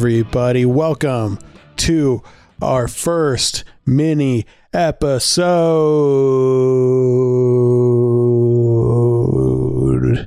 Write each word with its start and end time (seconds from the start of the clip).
Everybody, 0.00 0.64
welcome 0.64 1.38
to 1.76 2.22
our 2.62 2.88
first 2.88 3.64
mini 3.84 4.46
episode. 4.72 5.44
Do 10.14 10.26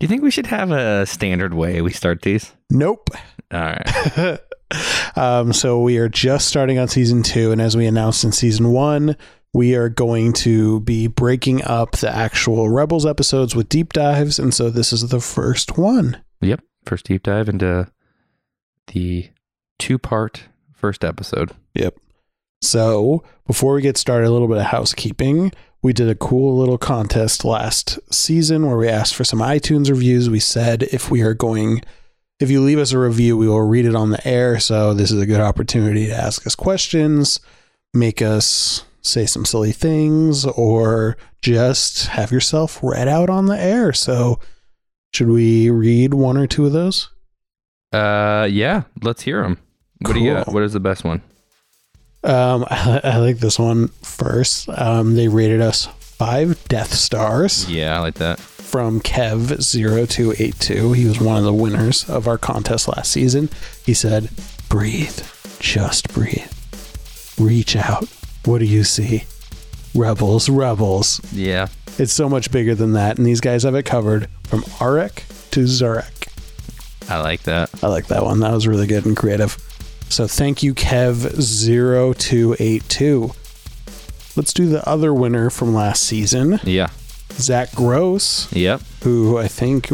you 0.00 0.08
think 0.08 0.24
we 0.24 0.32
should 0.32 0.46
have 0.46 0.72
a 0.72 1.06
standard 1.06 1.54
way 1.54 1.80
we 1.82 1.92
start 1.92 2.22
these? 2.22 2.52
Nope. 2.68 3.10
All 3.52 3.60
right. 3.60 4.40
um, 5.16 5.52
so 5.52 5.80
we 5.80 5.98
are 5.98 6.08
just 6.08 6.48
starting 6.48 6.80
on 6.80 6.88
season 6.88 7.22
two, 7.22 7.52
and 7.52 7.62
as 7.62 7.76
we 7.76 7.86
announced 7.86 8.24
in 8.24 8.32
season 8.32 8.72
one, 8.72 9.16
we 9.54 9.76
are 9.76 9.88
going 9.88 10.32
to 10.32 10.80
be 10.80 11.06
breaking 11.06 11.62
up 11.62 11.92
the 11.98 12.10
actual 12.10 12.68
Rebels 12.68 13.06
episodes 13.06 13.54
with 13.54 13.68
deep 13.68 13.92
dives, 13.92 14.40
and 14.40 14.52
so 14.52 14.68
this 14.68 14.92
is 14.92 15.10
the 15.10 15.20
first 15.20 15.78
one. 15.78 16.20
yep. 16.40 16.60
First 16.86 17.04
deep 17.06 17.22
dive 17.22 17.48
into 17.48 17.86
the 18.92 19.30
two 19.78 19.98
part 19.98 20.44
first 20.72 21.04
episode. 21.04 21.52
Yep. 21.74 21.98
So 22.62 23.22
before 23.46 23.74
we 23.74 23.82
get 23.82 23.96
started, 23.96 24.28
a 24.28 24.30
little 24.30 24.48
bit 24.48 24.58
of 24.58 24.64
housekeeping. 24.64 25.52
We 25.82 25.94
did 25.94 26.10
a 26.10 26.14
cool 26.14 26.58
little 26.58 26.76
contest 26.76 27.44
last 27.44 27.98
season 28.12 28.66
where 28.66 28.76
we 28.76 28.88
asked 28.88 29.14
for 29.14 29.24
some 29.24 29.38
iTunes 29.38 29.88
reviews. 29.88 30.28
We 30.28 30.40
said 30.40 30.82
if 30.84 31.10
we 31.10 31.22
are 31.22 31.32
going, 31.32 31.82
if 32.38 32.50
you 32.50 32.60
leave 32.60 32.78
us 32.78 32.92
a 32.92 32.98
review, 32.98 33.36
we 33.36 33.48
will 33.48 33.62
read 33.62 33.86
it 33.86 33.94
on 33.94 34.10
the 34.10 34.26
air. 34.28 34.60
So 34.60 34.92
this 34.92 35.10
is 35.10 35.20
a 35.20 35.26
good 35.26 35.40
opportunity 35.40 36.06
to 36.06 36.14
ask 36.14 36.46
us 36.46 36.54
questions, 36.54 37.40
make 37.94 38.20
us 38.20 38.84
say 39.00 39.24
some 39.24 39.46
silly 39.46 39.72
things, 39.72 40.44
or 40.44 41.16
just 41.40 42.08
have 42.08 42.30
yourself 42.30 42.80
read 42.82 43.08
out 43.08 43.30
on 43.30 43.46
the 43.46 43.58
air. 43.58 43.94
So 43.94 44.38
should 45.14 45.28
we 45.28 45.70
read 45.70 46.12
one 46.12 46.36
or 46.36 46.46
two 46.46 46.66
of 46.66 46.72
those? 46.72 47.08
Uh, 47.92 48.46
yeah. 48.50 48.82
Let's 49.02 49.22
hear 49.22 49.42
them. 49.42 49.58
What 50.00 50.14
do 50.14 50.20
you 50.20 50.32
got? 50.34 50.48
What 50.52 50.62
is 50.62 50.72
the 50.72 50.80
best 50.80 51.04
one? 51.04 51.22
Um, 52.24 52.64
I, 52.70 53.00
I 53.04 53.16
like 53.18 53.38
this 53.38 53.58
one 53.58 53.88
first. 54.02 54.68
Um, 54.68 55.14
they 55.16 55.28
rated 55.28 55.60
us 55.60 55.86
five 56.00 56.62
Death 56.68 56.92
Stars 56.94 57.68
Yeah, 57.70 57.96
I 57.96 58.00
like 58.00 58.14
that. 58.16 58.38
from 58.38 59.00
Kev0282. 59.00 60.96
He 60.96 61.04
was 61.06 61.20
one 61.20 61.36
of 61.38 61.44
the 61.44 61.52
winners 61.52 62.08
of 62.08 62.26
our 62.28 62.38
contest 62.38 62.88
last 62.88 63.10
season. 63.10 63.48
He 63.84 63.94
said, 63.94 64.30
Breathe, 64.68 65.20
just 65.60 66.12
breathe. 66.12 66.50
Reach 67.38 67.74
out. 67.76 68.04
What 68.44 68.58
do 68.58 68.66
you 68.66 68.84
see? 68.84 69.24
Rebels, 69.94 70.48
rebels. 70.48 71.20
Yeah. 71.32 71.68
It's 71.98 72.12
so 72.12 72.28
much 72.28 72.50
bigger 72.52 72.74
than 72.74 72.92
that, 72.92 73.18
and 73.18 73.26
these 73.26 73.40
guys 73.40 73.64
have 73.64 73.74
it 73.74 73.84
covered 73.84 74.28
from 74.44 74.62
Aurek 74.78 75.22
to 75.50 75.60
Zerek. 75.64 76.28
I 77.10 77.20
like 77.20 77.42
that. 77.42 77.68
I 77.82 77.88
like 77.88 78.06
that 78.06 78.22
one. 78.24 78.40
That 78.40 78.52
was 78.52 78.66
really 78.68 78.86
good 78.86 79.04
and 79.04 79.16
creative. 79.16 79.56
So 80.08 80.26
thank 80.26 80.62
you, 80.62 80.74
Kev0282. 80.74 83.34
Let's 84.36 84.52
do 84.52 84.66
the 84.68 84.88
other 84.88 85.12
winner 85.12 85.50
from 85.50 85.74
last 85.74 86.04
season, 86.04 86.60
Yeah. 86.64 86.88
Zach 87.32 87.74
Gross, 87.74 88.46
Yep. 88.52 88.80
who 89.02 89.36
I 89.38 89.48
think 89.48 89.88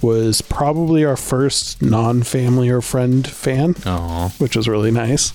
was 0.00 0.40
probably 0.42 1.04
our 1.04 1.16
first 1.16 1.82
non 1.82 2.22
family 2.22 2.68
or 2.70 2.80
friend 2.80 3.26
fan, 3.26 3.74
Oh. 3.84 4.32
which 4.38 4.56
was 4.56 4.66
really 4.68 4.90
nice. 4.90 5.32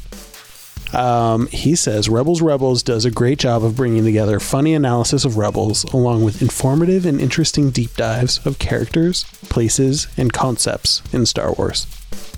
Um, 0.96 1.48
he 1.48 1.76
says 1.76 2.08
Rebels 2.08 2.42
Rebels 2.42 2.82
does 2.82 3.04
a 3.04 3.12
great 3.12 3.38
job 3.38 3.66
of 3.66 3.76
bringing 3.76 4.06
together 4.06 4.40
funny 4.40 4.74
analysis 4.74 5.26
of 5.26 5.36
Rebels 5.36 5.84
along 5.94 6.24
with 6.24 6.42
informative 6.42 7.06
and 7.06 7.20
interesting 7.20 7.70
deep 7.70 7.94
dives 7.96 8.46
of 8.46 8.60
characters, 8.60 9.26
places, 9.50 10.08
and 10.16 10.32
concepts 10.32 11.02
in 11.12 11.26
Star 11.26 11.52
Wars. 11.52 11.86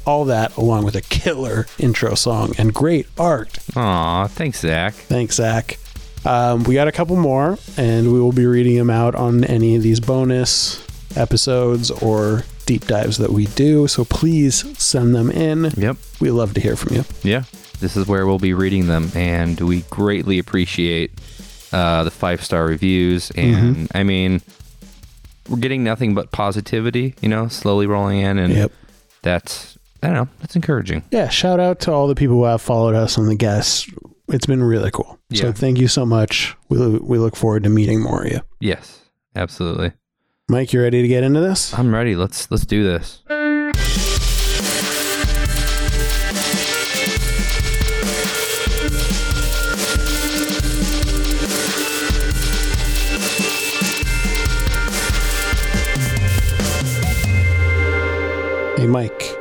All 0.07 0.25
that 0.25 0.55
along 0.57 0.85
with 0.85 0.95
a 0.95 1.01
killer 1.01 1.67
intro 1.77 2.15
song 2.15 2.53
and 2.57 2.73
great 2.73 3.07
art. 3.19 3.59
Aw, 3.75 4.27
thanks, 4.27 4.61
Zach. 4.61 4.93
Thanks, 4.95 5.35
Zach. 5.35 5.77
Um, 6.25 6.63
we 6.63 6.73
got 6.73 6.87
a 6.87 6.91
couple 6.91 7.15
more, 7.15 7.59
and 7.77 8.11
we 8.11 8.19
will 8.19 8.31
be 8.31 8.47
reading 8.47 8.75
them 8.75 8.89
out 8.89 9.13
on 9.13 9.43
any 9.43 9.75
of 9.75 9.83
these 9.83 9.99
bonus 9.99 10.83
episodes 11.15 11.91
or 11.91 12.43
deep 12.65 12.87
dives 12.87 13.17
that 13.19 13.31
we 13.31 13.45
do. 13.45 13.87
So 13.87 14.03
please 14.03 14.77
send 14.79 15.13
them 15.13 15.29
in. 15.29 15.71
Yep. 15.77 15.97
We 16.19 16.31
love 16.31 16.53
to 16.55 16.61
hear 16.61 16.75
from 16.75 16.95
you. 16.95 17.05
Yeah. 17.23 17.43
This 17.79 17.95
is 17.95 18.07
where 18.07 18.25
we'll 18.25 18.39
be 18.39 18.53
reading 18.53 18.87
them, 18.87 19.11
and 19.15 19.59
we 19.61 19.81
greatly 19.89 20.39
appreciate 20.39 21.11
uh, 21.71 22.03
the 22.03 22.11
five 22.11 22.43
star 22.43 22.65
reviews. 22.65 23.31
And 23.31 23.87
I 23.93 24.03
mean, 24.03 24.41
we're 25.49 25.57
getting 25.59 25.83
nothing 25.83 26.15
but 26.15 26.31
positivity, 26.31 27.13
you 27.21 27.29
know, 27.29 27.47
slowly 27.47 27.85
rolling 27.87 28.19
in, 28.19 28.37
and 28.39 28.53
Yep. 28.53 28.71
that's 29.21 29.77
I 30.03 30.07
don't 30.07 30.15
know, 30.15 30.27
that's 30.39 30.55
encouraging. 30.55 31.03
Yeah, 31.11 31.27
shout 31.29 31.59
out 31.59 31.79
to 31.81 31.91
all 31.91 32.07
the 32.07 32.15
people 32.15 32.35
who 32.35 32.43
have 32.45 32.61
followed 32.61 32.95
us 32.95 33.17
and 33.17 33.27
the 33.27 33.35
guests. 33.35 33.89
It's 34.29 34.45
been 34.45 34.61
really 34.63 34.91
cool. 34.91 35.17
Yeah. 35.29 35.41
So 35.43 35.51
thank 35.53 35.79
you 35.79 35.87
so 35.87 36.05
much. 36.05 36.55
We, 36.69 36.99
we 36.99 37.17
look 37.17 37.35
forward 37.35 37.63
to 37.63 37.69
meeting 37.69 38.01
more 38.03 38.25
of 38.25 38.31
you. 38.31 38.41
Yes, 38.59 39.01
absolutely. 39.35 39.93
Mike, 40.49 40.71
you 40.73 40.81
ready 40.81 41.01
to 41.01 41.07
get 41.07 41.23
into 41.23 41.39
this? 41.39 41.73
I'm 41.73 41.93
ready. 41.93 42.15
Let's 42.15 42.49
let's 42.51 42.65
do 42.65 42.83
this. 42.83 43.21
Hey, 58.77 58.85
Mike, 58.85 59.35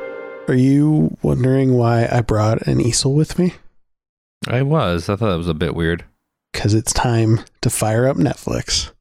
are 0.48 0.54
you 0.54 1.14
wondering 1.20 1.74
why 1.74 2.08
I 2.10 2.22
brought 2.22 2.62
an 2.66 2.80
easel 2.80 3.12
with 3.12 3.38
me? 3.38 3.52
I 4.48 4.62
was. 4.62 5.10
I 5.10 5.16
thought 5.16 5.28
that 5.28 5.36
was 5.36 5.48
a 5.48 5.52
bit 5.54 5.74
weird. 5.74 6.04
Because 6.52 6.72
it's 6.72 6.92
time 6.94 7.40
to 7.60 7.68
fire 7.68 8.08
up 8.08 8.16
Netflix, 8.16 8.92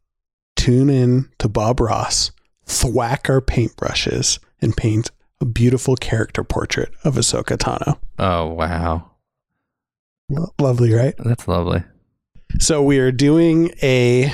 tune 0.58 0.90
in 0.90 1.30
to 1.40 1.48
Bob 1.48 1.80
Ross, 1.80 2.32
thwack 2.66 3.30
our 3.30 3.40
paintbrushes, 3.40 4.40
and 4.62 4.76
paint 4.76 5.10
a 5.40 5.46
beautiful 5.46 5.96
character 5.96 6.44
portrait 6.44 6.92
of 7.06 7.16
Ahsoka 7.16 7.56
Tano. 7.58 7.98
Oh 8.20 8.48
wow, 8.48 9.12
Lo- 10.30 10.54
Lovely, 10.60 10.94
right? 10.94 11.16
that's 11.18 11.48
lovely. 11.48 11.84
So 12.60 12.84
we 12.84 13.00
are 13.00 13.12
doing 13.12 13.72
a 13.82 14.34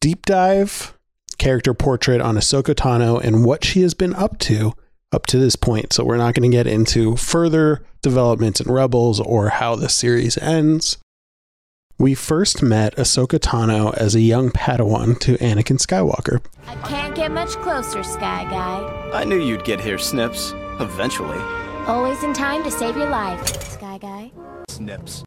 deep 0.00 0.24
dive 0.24 0.96
character 1.36 1.74
portrait 1.74 2.22
on 2.22 2.36
Ahsoka 2.36 2.74
Tano 2.74 3.22
and 3.22 3.44
what 3.44 3.64
she 3.64 3.82
has 3.82 3.92
been 3.92 4.14
up 4.14 4.38
to 4.40 4.72
up 5.12 5.26
to 5.26 5.38
this 5.38 5.56
point. 5.56 5.92
So 5.92 6.04
we're 6.04 6.16
not 6.16 6.34
going 6.34 6.50
to 6.50 6.56
get 6.56 6.66
into 6.66 7.16
further 7.16 7.84
developments 8.00 8.60
in 8.60 8.70
Rebels 8.70 9.20
or 9.20 9.50
how 9.50 9.76
the 9.76 9.88
series 9.88 10.36
ends. 10.38 10.98
We 11.98 12.14
first 12.14 12.62
met 12.62 12.96
Ahsoka 12.96 13.38
Tano 13.38 13.94
as 13.94 14.14
a 14.14 14.20
young 14.20 14.50
Padawan 14.50 15.20
to 15.20 15.36
Anakin 15.38 15.78
Skywalker. 15.78 16.42
I 16.66 16.74
can't 16.88 17.14
get 17.14 17.30
much 17.30 17.50
closer, 17.50 18.02
Sky 18.02 18.44
Guy. 18.50 19.10
I 19.12 19.24
knew 19.24 19.38
you'd 19.38 19.64
get 19.64 19.80
here, 19.80 19.98
Snips. 19.98 20.52
Eventually. 20.80 21.38
Always 21.86 22.22
in 22.24 22.32
time 22.32 22.64
to 22.64 22.70
save 22.70 22.96
your 22.96 23.10
life, 23.10 23.46
Sky 23.62 23.98
Guy. 23.98 24.32
Snips. 24.68 25.22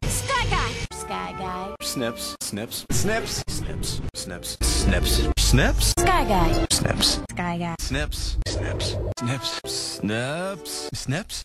Sky 1.06 1.34
Guy! 1.38 1.68
Sky 1.68 1.76
Snips. 1.82 2.36
Snips. 2.40 2.84
Snips. 2.90 3.44
Snips. 3.48 4.00
Snips. 4.14 4.58
Snips. 4.66 5.28
Snips. 5.38 5.86
Sky 5.96 6.24
Guy. 6.24 6.66
Snips. 6.72 7.20
Sky 7.30 7.58
Guy. 7.58 7.74
Snips. 7.78 8.36
Snips. 8.48 8.96
Snips. 9.16 9.60
Snips. 9.64 10.90
Snips. 10.94 11.44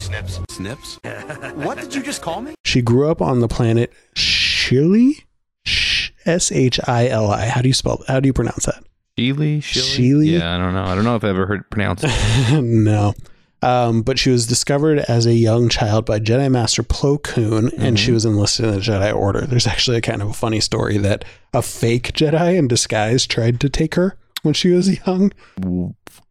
Snips. 0.00 0.40
Snips. 0.50 1.00
What 1.56 1.78
did 1.78 1.96
you 1.96 2.02
just 2.04 2.22
call 2.22 2.42
me? 2.42 2.54
She 2.64 2.80
grew 2.80 3.10
up 3.10 3.20
on 3.20 3.40
the 3.40 3.48
planet 3.48 3.92
Shili? 4.14 5.24
S 6.24 6.52
H 6.52 6.78
I 6.86 7.08
L 7.08 7.28
I. 7.28 7.46
How 7.46 7.60
do 7.60 7.66
you 7.66 7.74
spell 7.74 8.04
How 8.06 8.20
do 8.20 8.28
you 8.28 8.32
pronounce 8.32 8.66
that? 8.66 8.84
Sheely, 9.18 9.58
Sheely? 9.58 10.38
Yeah, 10.38 10.54
I 10.54 10.58
don't 10.58 10.74
know. 10.74 10.84
I 10.84 10.94
don't 10.94 11.02
know 11.02 11.16
if 11.16 11.24
I've 11.24 11.30
ever 11.30 11.46
heard 11.46 11.62
it 11.62 11.70
pronounced. 11.70 12.04
no. 12.52 13.14
Um, 13.62 14.02
but 14.02 14.18
she 14.18 14.30
was 14.30 14.46
discovered 14.46 14.98
as 15.00 15.24
a 15.24 15.34
young 15.34 15.68
child 15.68 16.04
by 16.04 16.18
Jedi 16.18 16.50
Master 16.50 16.82
Plo 16.82 17.22
Koon, 17.22 17.70
and 17.78 17.98
she 17.98 18.10
was 18.10 18.24
enlisted 18.24 18.66
in 18.66 18.72
the 18.72 18.80
Jedi 18.80 19.14
Order. 19.14 19.42
There's 19.42 19.66
actually 19.68 19.98
a 19.98 20.02
kind 20.02 20.20
of 20.20 20.28
a 20.30 20.34
funny 20.34 20.60
story 20.60 20.98
that 20.98 21.24
a 21.54 21.62
fake 21.62 22.12
Jedi 22.12 22.56
in 22.56 22.66
disguise 22.68 23.26
tried 23.26 23.60
to 23.60 23.68
take 23.68 23.94
her 23.94 24.18
when 24.42 24.54
she 24.54 24.70
was 24.70 25.06
young, 25.06 25.30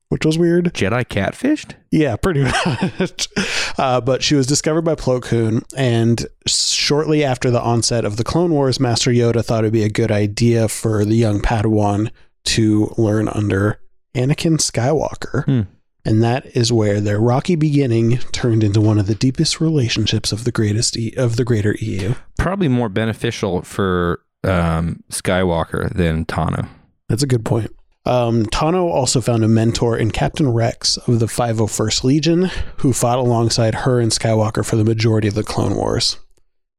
which 0.10 0.25
was 0.25 0.38
weird. 0.38 0.74
Jedi 0.74 1.06
catfished? 1.06 1.75
Yeah, 1.89 2.18
pretty 2.18 2.44
much. 3.00 3.30
Uh, 3.77 4.01
but 4.01 4.22
she 4.22 4.36
was 4.36 4.45
discovered 4.45 4.81
by 4.81 4.95
Plo 4.95 5.22
Koon, 5.22 5.63
and 5.77 6.25
shortly 6.45 7.24
after 7.24 7.50
the 7.50 7.62
onset 7.62 8.04
of 8.04 8.18
the 8.18 8.25
Clone 8.25 8.51
Wars, 8.51 8.77
Master 8.80 9.10
Yoda 9.12 9.44
thought 9.44 9.63
it'd 9.63 9.72
be 9.72 9.84
a 9.84 9.89
good 9.89 10.12
idea 10.12 10.68
for 10.68 11.06
the 11.06 11.16
young 11.16 11.39
Padawan 11.39 12.12
to 12.44 12.94
learn 12.98 13.30
under 13.30 13.80
Anakin 14.13 14.57
Skywalker. 14.57 15.45
Hmm. 15.45 15.62
And 16.03 16.24
that 16.24 16.45
is 16.56 16.71
where 16.71 17.00
their 17.00 17.19
rocky 17.19 17.56
beginning 17.56 18.18
turned 18.31 18.63
into 18.63 18.81
one 18.81 18.98
of 18.98 19.07
the 19.07 19.15
deepest 19.15 19.62
relationships 19.62 20.31
of 20.31 20.44
the 20.44 20.51
greatest 20.51 20.98
e- 20.98 21.13
of 21.15 21.36
the 21.36 21.44
greater 21.44 21.75
EU. 21.80 22.15
Probably 22.38 22.68
more 22.68 22.89
beneficial 22.89 23.62
for 23.62 24.21
um, 24.44 25.03
Skywalker 25.12 25.94
than 25.95 26.25
Tano. 26.25 26.68
That's 27.07 27.24
a 27.24 27.27
good 27.27 27.45
point. 27.45 27.71
Um, 28.06 28.48
Tano 28.48 28.89
also 28.89 29.21
found 29.21 29.44
a 29.44 29.48
mentor 29.48 29.95
in 29.95 30.09
Captain 30.09 30.50
Rex 30.50 30.98
of 30.98 31.19
the 31.19 31.27
501st 31.27 32.03
Legion, 32.03 32.50
who 32.77 32.94
fought 32.94 33.19
alongside 33.19 33.75
her 33.75 34.00
and 34.00 34.12
Skywalker 34.12 34.65
for 34.65 34.75
the 34.75 34.83
majority 34.83 35.27
of 35.27 35.36
the 35.36 35.44
Clone 35.44 35.75
Wars. 35.75 36.18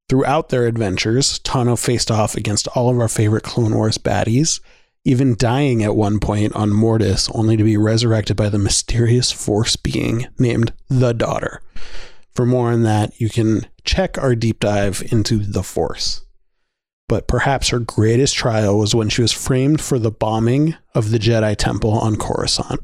Throughout 0.09 0.49
their 0.49 0.67
adventures, 0.67 1.39
Tano 1.39 1.79
faced 1.79 2.11
off 2.11 2.35
against 2.35 2.67
all 2.69 2.91
of 2.91 2.99
our 2.99 3.09
favorite 3.09 3.45
Clone 3.45 3.75
Wars 3.75 3.99
baddies, 3.99 4.61
even 5.05 5.37
dying 5.37 5.83
at 5.83 5.97
one 5.97 6.21
point 6.21 6.55
on 6.55 6.71
Mortis, 6.71 7.29
only 7.31 7.57
to 7.57 7.65
be 7.65 7.77
resurrected 7.77 8.37
by 8.37 8.49
the 8.49 8.59
mysterious 8.59 9.33
Force 9.33 9.77
being 9.77 10.27
named 10.39 10.73
the 10.89 11.13
Daughter. 11.13 11.61
For 12.35 12.47
more 12.47 12.71
on 12.71 12.83
that, 12.85 13.21
you 13.21 13.29
can 13.29 13.67
check 13.85 14.17
our 14.17 14.35
deep 14.35 14.61
dive 14.61 15.03
into 15.11 15.39
the 15.39 15.63
Force. 15.63 16.25
But 17.09 17.27
perhaps 17.29 17.69
her 17.69 17.79
greatest 17.79 18.35
trial 18.35 18.79
was 18.79 18.95
when 18.95 19.09
she 19.09 19.23
was 19.23 19.33
framed 19.33 19.81
for 19.81 19.99
the 19.99 20.11
bombing 20.11 20.77
of 20.95 21.11
the 21.11 21.19
Jedi 21.19 21.57
Temple 21.57 21.91
on 21.91 22.17
Coruscant. 22.17 22.81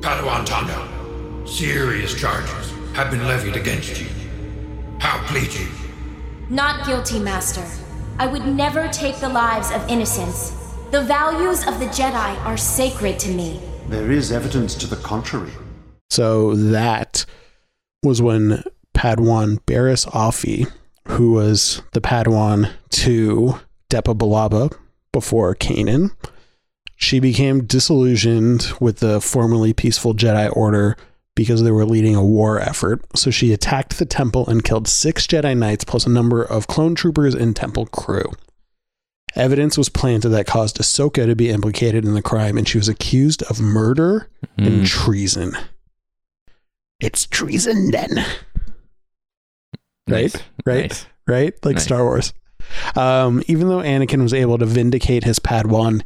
Padawan 0.00 0.44
Tano, 0.46 1.48
serious 1.48 2.18
charges 2.18 2.72
have 2.94 3.10
been 3.10 3.26
levied 3.26 3.56
against 3.56 4.00
you. 4.00 4.08
How 4.98 5.24
plead 5.26 5.52
you? 5.52 5.68
Not 6.48 6.86
guilty, 6.86 7.18
Master. 7.18 7.64
I 8.18 8.26
would 8.26 8.46
never 8.46 8.88
take 8.88 9.16
the 9.16 9.28
lives 9.28 9.70
of 9.70 9.86
innocents. 9.88 10.65
The 10.92 11.02
values 11.02 11.66
of 11.66 11.80
the 11.80 11.86
Jedi 11.86 12.44
are 12.44 12.56
sacred 12.56 13.18
to 13.18 13.30
me. 13.30 13.60
There 13.88 14.12
is 14.12 14.30
evidence 14.30 14.74
to 14.76 14.86
the 14.86 14.94
contrary. 14.96 15.50
So 16.10 16.54
that 16.54 17.26
was 18.04 18.22
when 18.22 18.62
Padawan 18.94 19.64
Barris 19.66 20.06
Offee, 20.06 20.70
who 21.08 21.32
was 21.32 21.82
the 21.92 22.00
Padawan 22.00 22.70
to 22.90 23.58
Depa 23.90 24.16
Billaba 24.16 24.72
before 25.10 25.56
Kanan, 25.56 26.12
she 26.94 27.18
became 27.18 27.64
disillusioned 27.64 28.72
with 28.80 29.00
the 29.00 29.20
formerly 29.20 29.72
peaceful 29.72 30.14
Jedi 30.14 30.54
Order 30.56 30.96
because 31.34 31.64
they 31.64 31.72
were 31.72 31.84
leading 31.84 32.14
a 32.14 32.24
war 32.24 32.60
effort. 32.60 33.04
So 33.16 33.32
she 33.32 33.52
attacked 33.52 33.98
the 33.98 34.06
temple 34.06 34.46
and 34.46 34.62
killed 34.62 34.86
six 34.86 35.26
Jedi 35.26 35.56
Knights 35.56 35.84
plus 35.84 36.06
a 36.06 36.10
number 36.10 36.42
of 36.44 36.68
clone 36.68 36.94
troopers 36.94 37.34
and 37.34 37.56
temple 37.56 37.86
crew. 37.86 38.32
Evidence 39.36 39.76
was 39.76 39.88
planted 39.88 40.30
that 40.30 40.46
caused 40.46 40.78
Ahsoka 40.78 41.26
to 41.26 41.36
be 41.36 41.50
implicated 41.50 42.04
in 42.04 42.14
the 42.14 42.22
crime, 42.22 42.56
and 42.56 42.66
she 42.66 42.78
was 42.78 42.88
accused 42.88 43.42
of 43.44 43.60
murder 43.60 44.28
and 44.56 44.86
treason. 44.86 45.56
It's 47.00 47.26
treason 47.26 47.90
then. 47.90 48.24
Right? 50.08 50.34
Right? 50.64 50.82
Nice. 50.90 51.06
Right? 51.26 51.54
Like 51.64 51.74
Nice. 51.76 51.84
Star 51.84 52.04
Wars. 52.04 52.32
Um, 52.96 53.42
even 53.46 53.68
though 53.68 53.78
Anakin 53.80 54.22
was 54.22 54.32
able 54.34 54.58
to 54.58 54.66
vindicate 54.66 55.24
his 55.24 55.38
Padawan, 55.38 56.02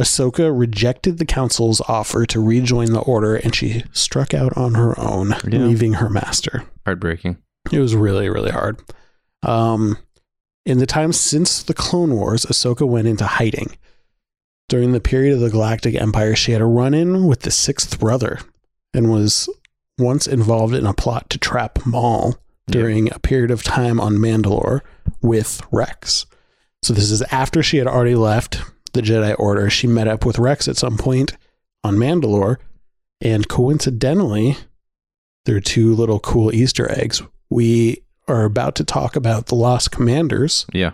Ahsoka 0.00 0.56
rejected 0.56 1.18
the 1.18 1.24
Council's 1.24 1.80
offer 1.82 2.24
to 2.26 2.40
rejoin 2.44 2.92
the 2.92 3.00
Order 3.00 3.36
and 3.36 3.54
she 3.54 3.84
struck 3.92 4.32
out 4.34 4.56
on 4.56 4.74
her 4.74 4.98
own, 4.98 5.30
Yeah. 5.48 5.60
leaving 5.60 5.94
her 5.94 6.08
master. 6.08 6.64
Heartbreaking. 6.86 7.36
It 7.72 7.78
was 7.80 7.94
really, 7.94 8.28
really 8.28 8.50
hard. 8.50 8.80
Um, 9.42 9.98
in 10.68 10.78
the 10.78 10.86
time 10.86 11.14
since 11.14 11.62
the 11.62 11.72
Clone 11.72 12.14
Wars, 12.14 12.44
Ahsoka 12.44 12.86
went 12.86 13.08
into 13.08 13.24
hiding. 13.24 13.74
During 14.68 14.92
the 14.92 15.00
period 15.00 15.32
of 15.32 15.40
the 15.40 15.48
Galactic 15.48 15.94
Empire, 15.94 16.36
she 16.36 16.52
had 16.52 16.60
a 16.60 16.66
run 16.66 16.92
in 16.92 17.24
with 17.24 17.40
the 17.40 17.50
Sixth 17.50 17.98
Brother 17.98 18.38
and 18.92 19.10
was 19.10 19.48
once 19.96 20.26
involved 20.26 20.74
in 20.74 20.84
a 20.84 20.92
plot 20.92 21.30
to 21.30 21.38
trap 21.38 21.86
Maul 21.86 22.36
during 22.66 23.10
a 23.10 23.18
period 23.18 23.50
of 23.50 23.62
time 23.62 23.98
on 23.98 24.18
Mandalore 24.18 24.82
with 25.22 25.62
Rex. 25.72 26.26
So, 26.82 26.92
this 26.92 27.10
is 27.10 27.22
after 27.32 27.62
she 27.62 27.78
had 27.78 27.86
already 27.86 28.14
left 28.14 28.60
the 28.92 29.00
Jedi 29.00 29.34
Order. 29.38 29.70
She 29.70 29.86
met 29.86 30.06
up 30.06 30.26
with 30.26 30.38
Rex 30.38 30.68
at 30.68 30.76
some 30.76 30.98
point 30.98 31.32
on 31.82 31.96
Mandalore, 31.96 32.58
and 33.22 33.48
coincidentally, 33.48 34.58
there 35.46 35.56
are 35.56 35.60
two 35.60 35.94
little 35.94 36.20
cool 36.20 36.54
Easter 36.54 36.92
eggs. 36.92 37.22
We 37.48 38.02
are 38.28 38.44
about 38.44 38.74
to 38.76 38.84
talk 38.84 39.16
about 39.16 39.46
the 39.46 39.54
Lost 39.54 39.90
Commanders, 39.90 40.66
Yeah. 40.72 40.92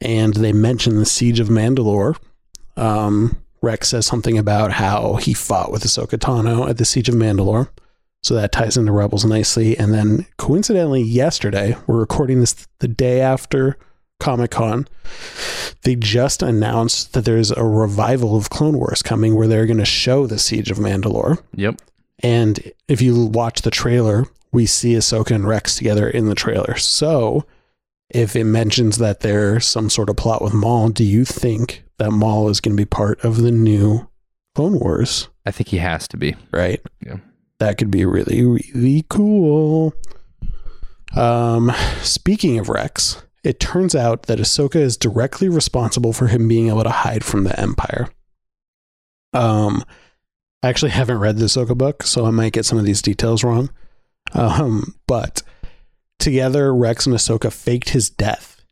and 0.00 0.34
they 0.34 0.52
mention 0.52 0.96
the 0.98 1.06
Siege 1.06 1.40
of 1.40 1.48
Mandalore. 1.48 2.16
Um, 2.76 3.36
Rex 3.62 3.88
says 3.88 4.06
something 4.06 4.36
about 4.36 4.72
how 4.72 5.14
he 5.14 5.32
fought 5.32 5.70
with 5.72 5.84
Ahsoka 5.84 6.18
Tano 6.18 6.68
at 6.68 6.76
the 6.78 6.84
Siege 6.84 7.08
of 7.08 7.14
Mandalore. 7.14 7.68
So 8.22 8.34
that 8.34 8.52
ties 8.52 8.76
into 8.76 8.90
Rebels 8.92 9.24
nicely. 9.24 9.76
And 9.78 9.92
then 9.92 10.26
coincidentally, 10.38 11.02
yesterday, 11.02 11.76
we're 11.86 11.98
recording 12.00 12.40
this 12.40 12.66
the 12.78 12.88
day 12.88 13.20
after 13.20 13.76
Comic 14.18 14.50
Con. 14.52 14.88
They 15.82 15.94
just 15.94 16.42
announced 16.42 17.12
that 17.12 17.24
there's 17.26 17.50
a 17.50 17.62
revival 17.64 18.36
of 18.36 18.48
Clone 18.50 18.78
Wars 18.78 19.02
coming 19.02 19.34
where 19.34 19.46
they're 19.46 19.66
going 19.66 19.78
to 19.78 19.84
show 19.84 20.26
the 20.26 20.38
Siege 20.38 20.70
of 20.70 20.78
Mandalore. 20.78 21.38
Yep. 21.54 21.80
And 22.22 22.72
if 22.88 23.02
you 23.02 23.26
watch 23.26 23.60
the 23.62 23.70
trailer, 23.70 24.24
we 24.54 24.66
see 24.66 24.94
Ahsoka 24.94 25.34
and 25.34 25.46
Rex 25.46 25.76
together 25.76 26.08
in 26.08 26.26
the 26.26 26.34
trailer. 26.34 26.76
So 26.76 27.44
if 28.08 28.36
it 28.36 28.44
mentions 28.44 28.98
that 28.98 29.20
there's 29.20 29.66
some 29.66 29.90
sort 29.90 30.08
of 30.08 30.16
plot 30.16 30.40
with 30.40 30.54
Maul, 30.54 30.90
do 30.90 31.04
you 31.04 31.24
think 31.24 31.84
that 31.98 32.12
Maul 32.12 32.48
is 32.48 32.60
going 32.60 32.76
to 32.76 32.80
be 32.80 32.86
part 32.86 33.22
of 33.24 33.42
the 33.42 33.50
new 33.50 34.08
Clone 34.54 34.78
Wars? 34.78 35.28
I 35.44 35.50
think 35.50 35.68
he 35.68 35.78
has 35.78 36.06
to 36.08 36.16
be. 36.16 36.36
Right? 36.52 36.80
Yeah. 37.04 37.16
That 37.58 37.78
could 37.78 37.90
be 37.90 38.04
really, 38.04 38.44
really 38.44 39.04
cool. 39.08 39.92
Um, 41.16 41.72
speaking 42.00 42.58
of 42.58 42.68
Rex, 42.68 43.22
it 43.42 43.60
turns 43.60 43.94
out 43.94 44.24
that 44.24 44.38
Ahsoka 44.38 44.76
is 44.76 44.96
directly 44.96 45.48
responsible 45.48 46.12
for 46.12 46.28
him 46.28 46.48
being 46.48 46.68
able 46.68 46.84
to 46.84 46.90
hide 46.90 47.24
from 47.24 47.44
the 47.44 47.58
Empire. 47.58 48.08
Um, 49.32 49.84
I 50.62 50.68
actually 50.68 50.92
haven't 50.92 51.18
read 51.18 51.38
the 51.38 51.46
Ahsoka 51.46 51.76
book, 51.76 52.04
so 52.04 52.24
I 52.24 52.30
might 52.30 52.52
get 52.52 52.64
some 52.64 52.78
of 52.78 52.84
these 52.84 53.02
details 53.02 53.42
wrong. 53.42 53.70
Um, 54.32 54.94
but 55.06 55.42
together, 56.18 56.74
Rex 56.74 57.06
and 57.06 57.14
Ahsoka 57.14 57.52
faked 57.52 57.90
his 57.90 58.10
death. 58.10 58.64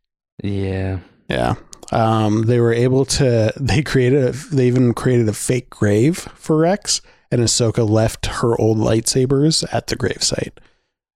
Yeah. 0.43 1.01
Yeah. 1.29 1.55
Um, 1.93 2.45
they 2.47 2.59
were 2.59 2.73
able 2.73 3.05
to, 3.05 3.53
they 3.61 3.83
created, 3.83 4.25
a, 4.25 4.33
they 4.33 4.67
even 4.67 4.95
created 4.95 5.29
a 5.29 5.33
fake 5.35 5.69
grave 5.71 6.19
for 6.35 6.57
Rex, 6.57 7.03
and 7.31 7.41
Ahsoka 7.43 7.89
left 7.89 8.27
her 8.27 8.59
old 8.59 8.79
lightsabers 8.79 9.65
at 9.75 9.89
the 9.89 9.97
gravesite. 9.97 10.53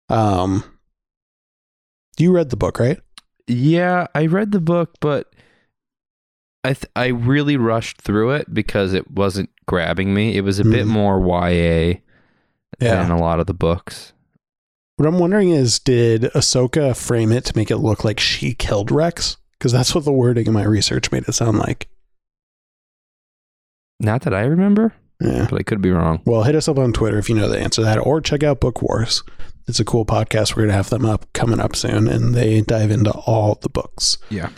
Um, 0.09 0.65
you 2.19 2.31
read 2.33 2.51
the 2.51 2.57
book, 2.57 2.79
right? 2.79 3.01
Yeah, 3.47 4.07
I 4.15 4.27
read 4.27 4.53
the 4.53 4.61
book, 4.61 4.95
but 5.01 5.33
I 6.65 6.75
th- 6.75 6.91
I 6.97 7.07
really 7.09 7.57
rushed 7.57 8.01
through 8.03 8.33
it 8.33 8.53
because 8.53 8.93
it 8.93 9.11
wasn't 9.11 9.51
grabbing 9.67 10.13
me. 10.13 10.37
It 10.37 10.41
was 10.43 10.59
a 10.59 10.65
bit 10.65 10.85
Mhm. 10.87 10.89
more 10.89 11.21
YA 11.21 12.01
than 12.79 13.11
a 13.11 13.19
lot 13.19 13.41
of 13.41 13.47
the 13.47 13.55
books. 13.55 14.13
What 14.97 15.07
I'm 15.07 15.19
wondering 15.19 15.51
is, 15.51 15.79
did 15.79 16.23
Ahsoka 16.35 16.97
frame 16.97 17.31
it 17.31 17.45
to 17.47 17.57
make 17.57 17.71
it 17.71 17.77
look 17.79 18.03
like 18.05 18.19
she 18.19 18.55
killed 18.55 18.91
Rex? 18.91 19.37
Because 19.59 19.73
that's 19.73 19.95
what 19.95 20.05
the 20.05 20.13
wording 20.13 20.47
in 20.47 20.53
my 20.55 20.65
research 20.65 21.13
made 21.13 21.29
it 21.29 21.33
sound 21.33 21.59
like. 21.59 21.89
Not 24.01 24.23
that 24.23 24.33
I 24.35 24.43
remember, 24.43 24.95
Yeah. 25.21 25.47
but 25.51 25.61
I 25.61 25.63
could 25.63 25.83
be 25.83 25.91
wrong. 25.91 26.21
Well, 26.25 26.45
hit 26.45 26.55
us 26.55 26.69
up 26.69 26.79
on 26.79 26.93
Twitter 26.93 27.19
if 27.19 27.29
you 27.29 27.35
know 27.35 27.49
the 27.49 27.59
answer 27.61 27.83
to 27.83 27.85
that, 27.85 27.99
or 27.99 28.21
check 28.23 28.43
out 28.43 28.61
Book 28.61 28.81
Wars. 28.83 29.23
It's 29.69 29.81
a 29.81 29.85
cool 29.85 30.07
podcast. 30.07 30.55
We're 30.57 30.63
gonna 30.63 30.75
have 30.75 30.91
them 30.91 31.05
up 31.05 31.27
coming 31.35 31.61
up 31.61 31.75
soon, 31.77 32.09
and 32.09 32.35
they 32.35 32.61
dive 32.63 32.91
into 32.91 33.11
all 33.11 33.59
the 33.61 33.69
books. 33.69 34.17
Yeah. 34.31 34.49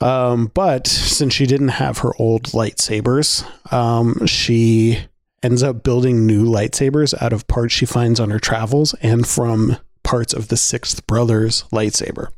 Um, 0.00 0.50
but 0.54 0.86
since 0.86 1.32
she 1.32 1.46
didn't 1.46 1.68
have 1.68 1.98
her 1.98 2.12
old 2.18 2.44
lightsabers, 2.52 3.44
um, 3.72 4.26
she 4.26 5.06
ends 5.46 5.62
up 5.62 5.84
building 5.84 6.26
new 6.26 6.44
lightsabers 6.44 7.14
out 7.22 7.32
of 7.32 7.46
parts 7.46 7.72
she 7.72 7.86
finds 7.86 8.18
on 8.18 8.30
her 8.30 8.40
travels 8.40 8.94
and 8.94 9.28
from 9.28 9.76
parts 10.02 10.34
of 10.34 10.48
the 10.48 10.56
Sixth 10.56 11.06
Brother's 11.06 11.62
lightsaber. 11.72 12.28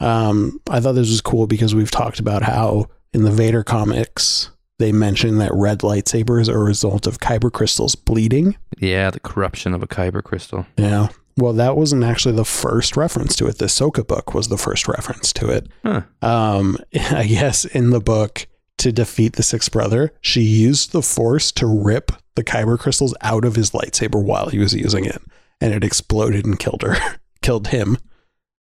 Um, 0.00 0.60
I 0.68 0.80
thought 0.80 0.96
this 0.96 1.10
was 1.10 1.20
cool 1.20 1.46
because 1.46 1.76
we've 1.76 1.92
talked 1.92 2.18
about 2.18 2.42
how 2.42 2.86
in 3.12 3.22
the 3.22 3.30
Vader 3.30 3.62
comics 3.62 4.50
they 4.80 4.90
mention 4.90 5.38
that 5.38 5.52
red 5.54 5.80
lightsabers 5.80 6.48
are 6.48 6.60
a 6.60 6.64
result 6.64 7.06
of 7.06 7.20
kyber 7.20 7.52
crystals 7.52 7.94
bleeding. 7.94 8.56
Yeah, 8.78 9.10
the 9.10 9.20
corruption 9.20 9.72
of 9.72 9.84
a 9.84 9.86
kyber 9.86 10.22
crystal. 10.22 10.66
Yeah. 10.76 11.08
Well, 11.36 11.52
that 11.52 11.76
wasn't 11.76 12.02
actually 12.02 12.34
the 12.34 12.44
first 12.44 12.96
reference 12.96 13.36
to 13.36 13.46
it. 13.46 13.58
The 13.58 13.66
Soka 13.66 14.04
book 14.04 14.34
was 14.34 14.48
the 14.48 14.58
first 14.58 14.88
reference 14.88 15.32
to 15.34 15.50
it. 15.50 15.68
Huh. 15.84 16.02
Um, 16.20 16.78
I 16.94 17.28
guess 17.28 17.64
in 17.64 17.90
the 17.90 18.00
book 18.00 18.48
to 18.78 18.90
defeat 18.90 19.34
the 19.34 19.44
sixth 19.44 19.70
brother, 19.70 20.12
she 20.20 20.40
used 20.40 20.90
the 20.90 21.02
force 21.02 21.52
to 21.52 21.66
rip 21.66 22.10
the 22.36 22.44
kyber 22.44 22.78
crystals 22.78 23.14
out 23.22 23.44
of 23.44 23.54
his 23.56 23.70
lightsaber 23.72 24.22
while 24.22 24.48
he 24.48 24.58
was 24.58 24.74
using 24.74 25.04
it, 25.04 25.20
and 25.60 25.72
it 25.74 25.84
exploded 25.84 26.46
and 26.46 26.58
killed 26.58 26.82
her, 26.82 26.96
killed 27.42 27.68
him. 27.68 27.96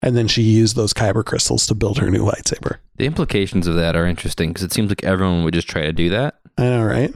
And 0.04 0.16
then 0.16 0.26
she 0.26 0.42
used 0.42 0.74
those 0.74 0.92
kyber 0.92 1.24
crystals 1.24 1.66
to 1.68 1.74
build 1.76 1.98
her 1.98 2.10
new 2.10 2.24
lightsaber. 2.24 2.78
The 2.96 3.06
implications 3.06 3.68
of 3.68 3.76
that 3.76 3.94
are 3.94 4.06
interesting 4.06 4.50
because 4.50 4.64
it 4.64 4.72
seems 4.72 4.90
like 4.90 5.04
everyone 5.04 5.44
would 5.44 5.54
just 5.54 5.68
try 5.68 5.82
to 5.82 5.92
do 5.92 6.08
that. 6.10 6.40
I 6.58 6.64
know, 6.64 6.82
right? 6.82 7.14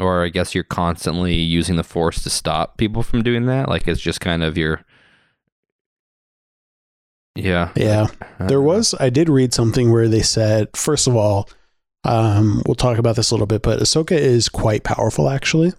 Or 0.00 0.24
I 0.24 0.28
guess 0.30 0.52
you're 0.52 0.64
constantly 0.64 1.34
using 1.34 1.76
the 1.76 1.84
force 1.84 2.24
to 2.24 2.30
stop 2.30 2.76
people 2.76 3.04
from 3.04 3.22
doing 3.22 3.46
that. 3.46 3.68
Like 3.68 3.86
it's 3.86 4.00
just 4.00 4.20
kind 4.20 4.42
of 4.42 4.58
your. 4.58 4.84
Yeah. 7.36 7.70
Yeah. 7.76 8.08
There 8.40 8.60
was, 8.60 8.94
I 8.98 9.10
did 9.10 9.28
read 9.28 9.54
something 9.54 9.90
where 9.92 10.08
they 10.08 10.22
said, 10.22 10.68
first 10.76 11.06
of 11.06 11.16
all, 11.16 11.48
Um, 12.04 12.62
we'll 12.66 12.74
talk 12.74 12.98
about 12.98 13.16
this 13.16 13.30
a 13.30 13.34
little 13.34 13.46
bit, 13.46 13.62
but 13.62 13.80
Ahsoka 13.80 14.12
is 14.12 14.48
quite 14.50 14.84
powerful, 14.84 15.30
actually. 15.30 15.72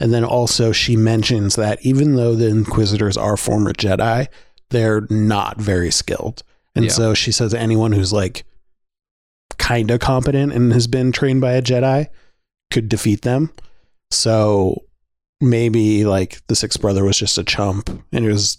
And 0.00 0.12
then 0.12 0.24
also, 0.24 0.72
she 0.72 0.96
mentions 0.96 1.54
that 1.56 1.78
even 1.84 2.16
though 2.16 2.34
the 2.34 2.48
Inquisitors 2.48 3.16
are 3.16 3.36
former 3.36 3.72
Jedi, 3.72 4.26
they're 4.70 5.06
not 5.10 5.60
very 5.60 5.90
skilled. 5.90 6.42
And 6.74 6.86
Yeah. 6.86 6.90
so 6.90 7.14
she 7.14 7.30
says 7.30 7.54
anyone 7.54 7.92
who's 7.92 8.12
like 8.12 8.44
kind 9.58 9.90
of 9.90 10.00
competent 10.00 10.52
and 10.52 10.72
has 10.72 10.86
been 10.86 11.12
trained 11.12 11.40
by 11.40 11.52
a 11.52 11.62
Jedi 11.62 12.06
could 12.70 12.88
defeat 12.88 13.22
them. 13.22 13.50
So 14.10 14.82
maybe 15.40 16.04
like 16.04 16.40
the 16.46 16.56
sixth 16.56 16.80
brother 16.80 17.04
was 17.04 17.18
just 17.18 17.38
a 17.38 17.44
chump 17.44 17.88
and 18.12 18.24
it 18.24 18.32
was 18.32 18.58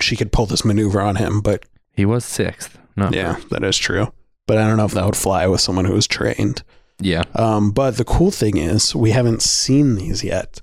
she 0.00 0.16
could 0.16 0.32
pull 0.32 0.46
this 0.46 0.64
maneuver 0.64 1.00
on 1.00 1.16
him, 1.16 1.40
but 1.40 1.64
He 1.92 2.04
was 2.04 2.24
sixth. 2.24 2.76
Not 2.96 3.14
yeah, 3.14 3.36
that 3.50 3.62
is 3.64 3.78
true. 3.78 4.12
But 4.46 4.58
I 4.58 4.66
don't 4.66 4.76
know 4.76 4.84
if 4.84 4.92
that 4.92 5.06
would 5.06 5.16
fly 5.16 5.46
with 5.46 5.60
someone 5.60 5.84
who 5.84 5.94
was 5.94 6.06
trained. 6.08 6.62
Yeah. 7.02 7.24
Um, 7.34 7.70
but 7.72 7.96
the 7.96 8.04
cool 8.04 8.30
thing 8.30 8.56
is, 8.56 8.94
we 8.94 9.10
haven't 9.10 9.42
seen 9.42 9.96
these 9.96 10.22
yet. 10.24 10.60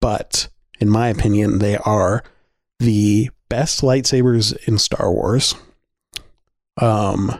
But 0.00 0.48
in 0.80 0.88
my 0.90 1.08
opinion, 1.08 1.58
they 1.58 1.76
are 1.78 2.22
the 2.78 3.30
best 3.48 3.80
lightsabers 3.82 4.54
in 4.68 4.78
Star 4.78 5.10
Wars. 5.12 5.54
Um, 6.80 7.38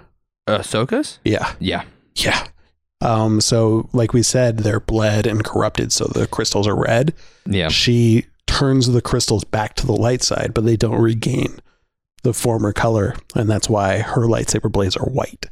Ahsoka's? 0.48 1.18
yeah, 1.24 1.52
Yeah. 1.58 1.84
yeah. 2.16 2.46
Um, 3.00 3.40
so 3.40 3.88
like 3.92 4.12
we 4.12 4.22
said, 4.22 4.58
they're 4.58 4.80
bled 4.80 5.26
and 5.26 5.44
corrupted, 5.44 5.92
so 5.92 6.06
the 6.06 6.26
crystals 6.26 6.66
are 6.66 6.76
red. 6.76 7.12
Yeah. 7.44 7.68
She 7.68 8.26
turns 8.46 8.86
the 8.88 9.02
crystals 9.02 9.44
back 9.44 9.74
to 9.76 9.86
the 9.86 9.92
light 9.92 10.22
side, 10.22 10.52
but 10.54 10.64
they 10.64 10.76
don't 10.76 11.00
regain 11.00 11.58
the 12.22 12.32
former 12.32 12.72
color, 12.72 13.14
and 13.34 13.50
that's 13.50 13.68
why 13.68 13.98
her 13.98 14.22
lightsaber 14.22 14.72
blades 14.72 14.96
are 14.96 15.04
white, 15.10 15.46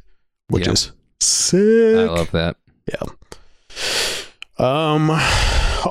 which 0.47 0.65
Yeah. 0.65 0.73
is 0.73 0.91
sick. 1.19 1.95
I 1.97 2.03
love 2.05 2.31
that. 2.31 2.55
Um, 4.57 5.11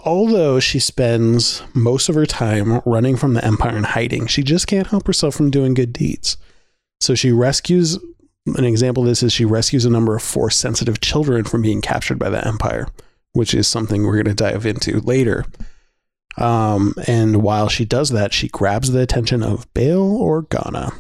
although 0.05 0.61
she 0.61 0.79
spends 0.79 1.63
most 1.75 2.09
of 2.09 2.15
her 2.15 2.27
time 2.27 2.81
running 2.85 3.17
from 3.17 3.35
the 3.35 3.45
Empire 3.45 3.77
and 3.77 3.87
hiding, 3.87 4.27
she 4.27 4.43
just 4.43 4.67
can't 4.67 4.87
help 4.87 5.07
herself 5.07 5.35
from 5.35 5.51
doing 5.51 5.75
good 5.75 5.93
deeds. 5.93 6.37
So 7.01 7.15
she 7.15 7.33
rescues. 7.33 7.99
An 8.47 8.65
example 8.65 9.05
of 9.05 9.09
this 9.09 9.23
is 9.23 9.33
she 9.33 9.45
rescues 9.45 9.85
a 9.85 9.91
number 9.91 10.17
of 10.17 10.23
force 10.23 10.57
sensitive 10.57 11.01
children 11.01 11.45
from 11.45 11.63
being 11.63 11.81
captured 11.81 12.19
by 12.19 12.31
the 12.31 12.47
Empire, 12.47 12.89
which 13.33 13.55
is 13.55 13.69
something 13.69 14.05
we're 14.05 14.23
going 14.23 14.35
to 14.35 14.35
dive 14.35 14.67
into 14.67 15.01
later. 15.01 15.45
Um, 16.39 16.95
and 17.07 17.43
while 17.43 17.69
she 17.69 17.85
does 17.85 18.11
that, 18.11 18.33
she 18.33 18.49
grabs 18.49 18.91
the 18.91 19.01
attention 19.01 19.43
of 19.43 19.73
Bail 19.75 20.19
Organa. 20.19 20.95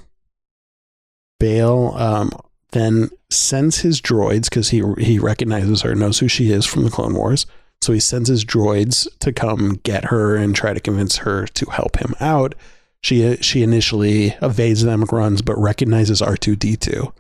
Bail 1.40 1.94
um, 1.96 2.30
then 2.72 3.11
sends 3.32 3.80
his 3.80 4.00
droids 4.00 4.44
because 4.44 4.70
he 4.70 4.82
he 4.98 5.18
recognizes 5.18 5.82
her, 5.82 5.94
knows 5.94 6.18
who 6.18 6.28
she 6.28 6.50
is 6.50 6.66
from 6.66 6.84
the 6.84 6.90
Clone 6.90 7.14
Wars. 7.14 7.46
So 7.80 7.92
he 7.92 8.00
sends 8.00 8.28
his 8.28 8.44
droids 8.44 9.08
to 9.18 9.32
come 9.32 9.80
get 9.82 10.04
her 10.06 10.36
and 10.36 10.54
try 10.54 10.72
to 10.72 10.80
convince 10.80 11.16
her 11.18 11.46
to 11.48 11.66
help 11.70 11.98
him 11.98 12.14
out. 12.20 12.54
She 13.02 13.36
she 13.38 13.62
initially 13.62 14.36
evades 14.40 14.84
them, 14.84 15.04
runs, 15.10 15.42
but 15.42 15.58
recognizes 15.58 16.22
R 16.22 16.36
two 16.36 16.54
D 16.54 16.76
two 16.76 17.12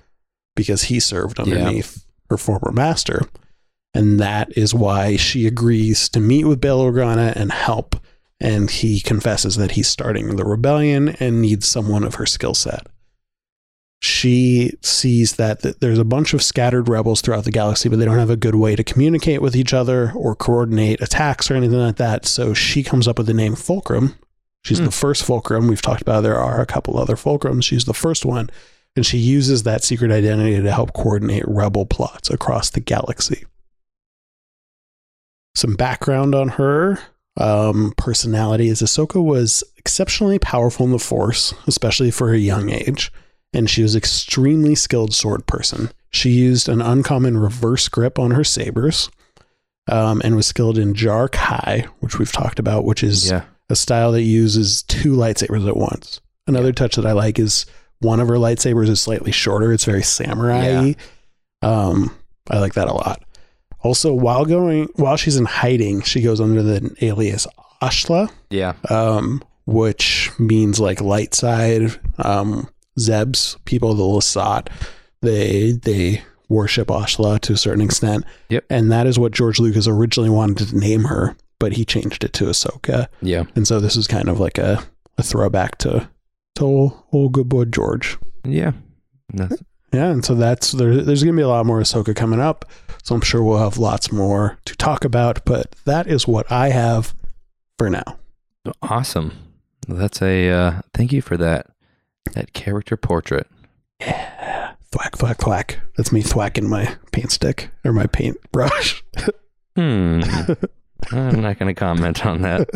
because 0.54 0.84
he 0.84 1.00
served 1.00 1.40
underneath 1.40 2.04
her 2.30 2.36
former 2.36 2.70
master, 2.72 3.22
and 3.92 4.20
that 4.20 4.56
is 4.56 4.72
why 4.74 5.16
she 5.16 5.46
agrees 5.46 6.08
to 6.10 6.20
meet 6.20 6.44
with 6.44 6.60
Bail 6.60 6.80
Organa 6.80 7.34
and 7.34 7.50
help. 7.50 7.96
And 8.40 8.70
he 8.70 9.00
confesses 9.00 9.54
that 9.56 9.72
he's 9.72 9.86
starting 9.86 10.34
the 10.34 10.44
rebellion 10.44 11.10
and 11.20 11.40
needs 11.40 11.68
someone 11.68 12.02
of 12.02 12.16
her 12.16 12.26
skill 12.26 12.54
set 12.54 12.86
she 14.04 14.72
sees 14.80 15.36
that 15.36 15.62
th- 15.62 15.76
there's 15.78 15.98
a 16.00 16.04
bunch 16.04 16.34
of 16.34 16.42
scattered 16.42 16.88
rebels 16.88 17.20
throughout 17.20 17.44
the 17.44 17.52
galaxy, 17.52 17.88
but 17.88 18.00
they 18.00 18.04
don't 18.04 18.18
have 18.18 18.30
a 18.30 18.36
good 18.36 18.56
way 18.56 18.74
to 18.74 18.82
communicate 18.82 19.40
with 19.40 19.54
each 19.54 19.72
other 19.72 20.10
or 20.16 20.34
coordinate 20.34 21.00
attacks 21.00 21.48
or 21.48 21.54
anything 21.54 21.78
like 21.78 21.96
that. 21.96 22.26
So 22.26 22.52
she 22.52 22.82
comes 22.82 23.06
up 23.06 23.16
with 23.16 23.28
the 23.28 23.32
name 23.34 23.54
Fulcrum. 23.54 24.16
She's 24.64 24.80
Hmm. 24.80 24.86
the 24.86 24.90
first 24.90 25.22
Fulcrum. 25.22 25.68
We've 25.68 25.80
talked 25.80 26.02
about 26.02 26.22
there 26.22 26.38
are 26.38 26.60
a 26.60 26.66
couple 26.66 26.98
other 26.98 27.14
Fulcrums. 27.14 27.62
She's 27.62 27.84
the 27.84 27.94
first 27.94 28.24
one. 28.24 28.50
And 28.96 29.06
she 29.06 29.18
uses 29.18 29.62
that 29.62 29.84
secret 29.84 30.10
identity 30.10 30.60
to 30.60 30.72
help 30.72 30.92
coordinate 30.94 31.44
rebel 31.46 31.86
plots 31.86 32.28
across 32.28 32.70
the 32.70 32.80
galaxy. 32.80 33.44
Some 35.54 35.76
background 35.76 36.34
on 36.34 36.48
her 36.50 36.98
um, 37.36 37.94
personality 37.96 38.68
is 38.68 38.82
Ahsoka 38.82 39.22
was 39.22 39.62
exceptionally 39.76 40.40
powerful 40.40 40.86
in 40.86 40.92
the 40.92 40.98
Force, 40.98 41.54
especially 41.68 42.10
for 42.10 42.28
her 42.28 42.36
young 42.36 42.68
age 42.68 43.12
and 43.52 43.68
she 43.68 43.82
was 43.82 43.94
extremely 43.96 44.74
skilled 44.74 45.12
sword 45.14 45.46
person. 45.46 45.90
She 46.10 46.30
used 46.30 46.68
an 46.68 46.80
uncommon 46.82 47.38
reverse 47.38 47.88
grip 47.88 48.18
on 48.18 48.32
her 48.32 48.44
sabers, 48.44 49.10
um, 49.90 50.20
and 50.24 50.36
was 50.36 50.46
skilled 50.46 50.78
in 50.78 50.94
Jar 50.94 51.28
Kai, 51.28 51.86
which 52.00 52.18
we've 52.18 52.32
talked 52.32 52.58
about, 52.58 52.84
which 52.84 53.02
is 53.02 53.30
Yeah. 53.30 53.42
a 53.70 53.76
style 53.76 54.12
that 54.12 54.22
uses 54.22 54.82
two 54.82 55.14
lightsabers 55.16 55.66
at 55.66 55.76
once. 55.76 56.20
Another 56.46 56.72
touch 56.72 56.96
that 56.96 57.06
I 57.06 57.12
like 57.12 57.38
is 57.38 57.66
one 58.00 58.20
of 58.20 58.28
her 58.28 58.34
lightsabers 58.36 58.88
is 58.88 59.00
slightly 59.00 59.32
shorter. 59.32 59.72
It's 59.72 59.84
very 59.84 60.02
samurai. 60.02 60.92
Um, 61.62 62.10
I 62.50 62.58
like 62.58 62.74
that 62.74 62.88
a 62.88 62.92
lot. 62.94 63.22
Also, 63.80 64.12
while 64.12 64.44
going 64.44 64.88
while 64.96 65.16
she's 65.16 65.36
in 65.36 65.44
hiding, 65.44 66.02
she 66.02 66.20
goes 66.20 66.40
under 66.40 66.62
the 66.62 66.94
alias 67.00 67.46
Ashla 67.80 68.30
Yeah. 68.50 68.74
um, 68.90 69.42
which 69.66 70.30
means 70.38 70.78
like 70.80 71.00
light 71.00 71.34
side. 71.34 71.98
Um, 72.18 72.68
Zebs, 72.98 73.56
people 73.64 73.92
of 73.92 73.96
the 73.98 74.04
Lasat, 74.04 74.68
they 75.20 75.72
they 75.72 76.22
worship 76.48 76.88
Ashla 76.88 77.40
to 77.40 77.54
a 77.54 77.56
certain 77.56 77.82
extent. 77.82 78.24
Yep. 78.50 78.64
And 78.68 78.92
that 78.92 79.06
is 79.06 79.18
what 79.18 79.32
George 79.32 79.58
Lucas 79.58 79.86
originally 79.88 80.28
wanted 80.30 80.68
to 80.68 80.76
name 80.78 81.04
her, 81.04 81.34
but 81.58 81.72
he 81.72 81.84
changed 81.84 82.24
it 82.24 82.32
to 82.34 82.44
Ahsoka. 82.44 83.06
Yeah. 83.22 83.44
And 83.54 83.66
so 83.66 83.80
this 83.80 83.96
is 83.96 84.06
kind 84.06 84.28
of 84.28 84.38
like 84.38 84.58
a, 84.58 84.82
a 85.16 85.22
throwback 85.22 85.78
to 85.78 86.08
to 86.56 86.64
old, 86.64 87.02
old 87.12 87.32
good 87.32 87.48
boy 87.48 87.64
George. 87.66 88.18
Yeah. 88.44 88.72
That's- 89.32 89.62
Yeah, 89.94 90.10
and 90.10 90.24
so 90.24 90.34
that's 90.34 90.72
there, 90.72 91.02
there's 91.02 91.22
going 91.22 91.34
to 91.36 91.40
be 91.40 91.42
a 91.44 91.48
lot 91.48 91.66
more 91.66 91.80
Ahsoka 91.80 92.14
coming 92.16 92.40
up. 92.40 92.64
So 93.02 93.14
I'm 93.14 93.20
sure 93.20 93.42
we'll 93.42 93.58
have 93.58 93.78
lots 93.78 94.10
more 94.12 94.58
to 94.66 94.76
talk 94.76 95.04
about, 95.04 95.44
but 95.44 95.72
that 95.86 96.06
is 96.06 96.26
what 96.28 96.50
I 96.52 96.68
have 96.70 97.14
for 97.78 97.88
now. 97.90 98.18
awesome. 98.82 99.32
That's 99.88 100.22
a 100.22 100.48
uh, 100.50 100.80
thank 100.94 101.12
you 101.12 101.20
for 101.22 101.36
that. 101.38 101.66
That 102.34 102.52
character 102.52 102.96
portrait. 102.96 103.46
Yeah. 104.00 104.72
Thwack, 104.90 105.16
thwack, 105.16 105.38
thwack. 105.38 105.78
That's 105.96 106.12
me 106.12 106.22
thwacking 106.22 106.68
my 106.68 106.96
paint 107.12 107.32
stick 107.32 107.70
or 107.84 107.92
my 107.92 108.06
paint 108.06 108.36
brush. 108.52 109.02
Hmm. 109.74 110.20
I'm 111.12 111.40
not 111.40 111.58
going 111.58 111.74
to 111.74 111.74
comment 111.74 112.26
on 112.26 112.42
that. 112.42 112.68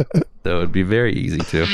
That 0.45 0.55
would 0.55 0.73
be 0.73 0.83
very 0.83 1.13
easy 1.13 1.41
to. 1.41 1.67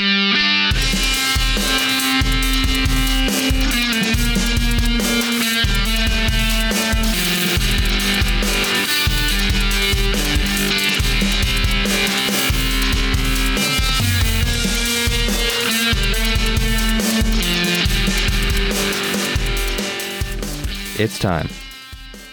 It's 21.03 21.19
time 21.19 21.47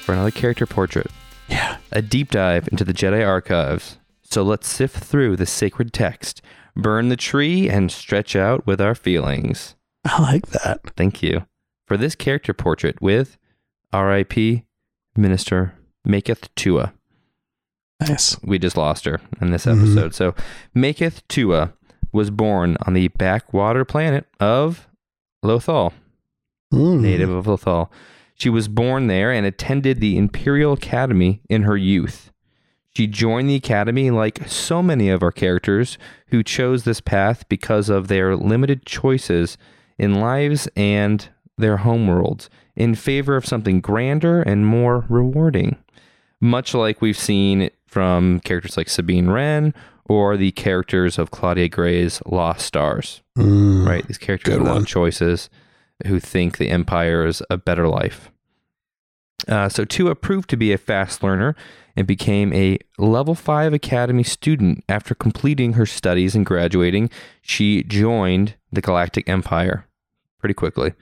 for 0.05 0.13
another 0.13 0.31
character 0.31 0.65
portrait 0.65 1.09
yeah. 1.49 1.79
a 1.91 2.01
deep 2.01 2.31
dive 2.31 2.69
into 2.69 2.85
the 2.85 2.93
Jedi 2.93 3.27
archives. 3.27 3.99
So 4.23 4.45
let's 4.45 4.69
sift 4.69 5.03
through 5.03 5.35
the 5.37 5.47
sacred 5.47 5.93
text, 5.93 6.41
burn 6.77 7.09
the 7.09 7.17
tree, 7.17 7.69
and 7.69 7.91
stretch 7.91 8.37
out 8.37 8.67
with 8.69 8.81
our 8.81 8.95
feelings. 8.95 9.75
I 10.05 10.23
like 10.23 10.47
that. 10.49 10.83
Thank 10.97 11.21
you 11.21 11.47
for 11.89 11.97
this 11.97 12.15
character 12.15 12.55
portrait 12.55 13.03
with 13.03 13.37
R.I.P. 13.93 14.65
Minister 15.17 15.75
Maketh 16.07 16.49
Tua. 16.55 16.93
Nice. 18.01 18.41
We 18.43 18.61
just 18.61 18.77
lost 18.77 19.05
her 19.05 19.21
in 19.41 19.51
this 19.51 19.67
Mhm. 19.67 19.81
episode. 19.81 20.15
So 20.15 20.35
Maketh 20.77 21.23
Tua 21.29 21.73
was 22.13 22.31
born 22.31 22.77
on 22.87 22.93
the 22.95 23.09
backwater 23.09 23.85
planet 23.85 24.27
of 24.39 24.87
Lothal. 25.45 25.93
Mm. 26.73 27.01
native 27.01 27.31
of 27.31 27.47
Lothal. 27.47 27.91
She 28.41 28.49
was 28.49 28.69
born 28.69 29.07
there 29.07 29.31
and 29.31 29.45
attended 29.45 30.01
the 30.01 30.17
Imperial 30.17 30.73
Academy 30.73 31.43
in 31.51 31.65
her 31.65 31.77
youth. 31.77 32.33
She 32.97 33.07
joined 33.07 33.51
the 33.51 33.55
academy 33.55 34.11
like 34.11 34.49
so 34.49 34.83
many 34.83 35.11
of 35.11 35.23
our 35.23 35.31
characters 35.31 35.99
who 36.29 36.43
chose 36.43 36.85
this 36.85 37.03
path 37.03 37.47
because 37.51 37.91
of 37.91 38.09
their 38.09 38.35
limited 38.37 38.87
choices 38.87 39.59
in 39.99 40.15
lives 40.21 40.69
and 40.75 41.29
their 41.59 41.77
homeworlds 41.79 42.49
in 42.75 42.95
favor 42.95 43.37
of 43.37 43.45
something 43.45 43.83
grander 43.83 44.41
and 44.41 44.67
more 44.67 45.05
rewarding. 45.11 45.77
Much 46.41 46.73
like 46.73 47.03
we've 47.03 47.19
seen 47.19 47.69
from 47.87 48.41
characters 48.41 48.79
like 48.79 48.89
Sabine 48.89 49.29
Wren 49.29 49.75
or 50.07 50.39
the 50.39 50.53
characters 50.53 51.19
of 51.19 51.31
Claudia 51.31 51.69
Gray's 51.69 52.23
Lost 52.25 52.65
Stars 52.65 53.21
Mm. 53.37 53.87
right? 53.87 54.07
These 54.09 54.17
characters 54.19 54.59
without 54.59 54.75
one. 54.77 54.85
choices 54.87 55.51
who 56.07 56.21
think 56.21 56.59
the 56.59 56.71
empire 56.71 57.27
is 57.27 57.43
a 57.51 57.57
better 57.57 57.89
life. 57.89 58.31
Uh, 59.49 59.69
so 59.69 59.85
Tua 59.85 60.15
proved 60.15 60.51
to 60.51 60.57
be 60.57 60.73
a 60.73 60.79
fast 60.79 61.23
learner 61.23 61.57
and 61.97 62.07
became 62.07 62.53
a 62.53 62.79
level 62.99 63.35
5 63.35 63.73
academy 63.73 64.23
student 64.23 64.85
after 64.89 65.15
completing 65.15 65.75
her 65.75 65.87
studies 65.87 66.35
and 66.35 66.45
graduating 66.47 67.11
she 67.41 67.83
joined 67.83 68.55
the 68.71 68.81
galactic 68.81 69.29
empire 69.29 69.87
pretty 70.39 70.55
quickly 70.55 70.93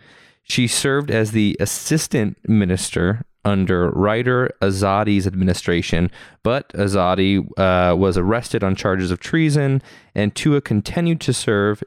she 0.43 0.67
served 0.67 1.11
as 1.11 1.33
the 1.33 1.57
assistant 1.61 2.38
minister 2.49 3.25
under 3.45 3.90
Ryder 3.90 4.50
Azadi's 4.61 5.26
administration, 5.26 6.11
but 6.43 6.69
Azadi 6.71 7.47
uh, 7.59 7.95
was 7.97 8.17
arrested 8.19 8.64
on 8.64 8.75
charges 8.75 9.11
of 9.11 9.21
treason, 9.21 9.83
and 10.14 10.35
Tua 10.35 10.61
continued 10.61 11.21
to 11.23 11.33
serve 11.33 11.83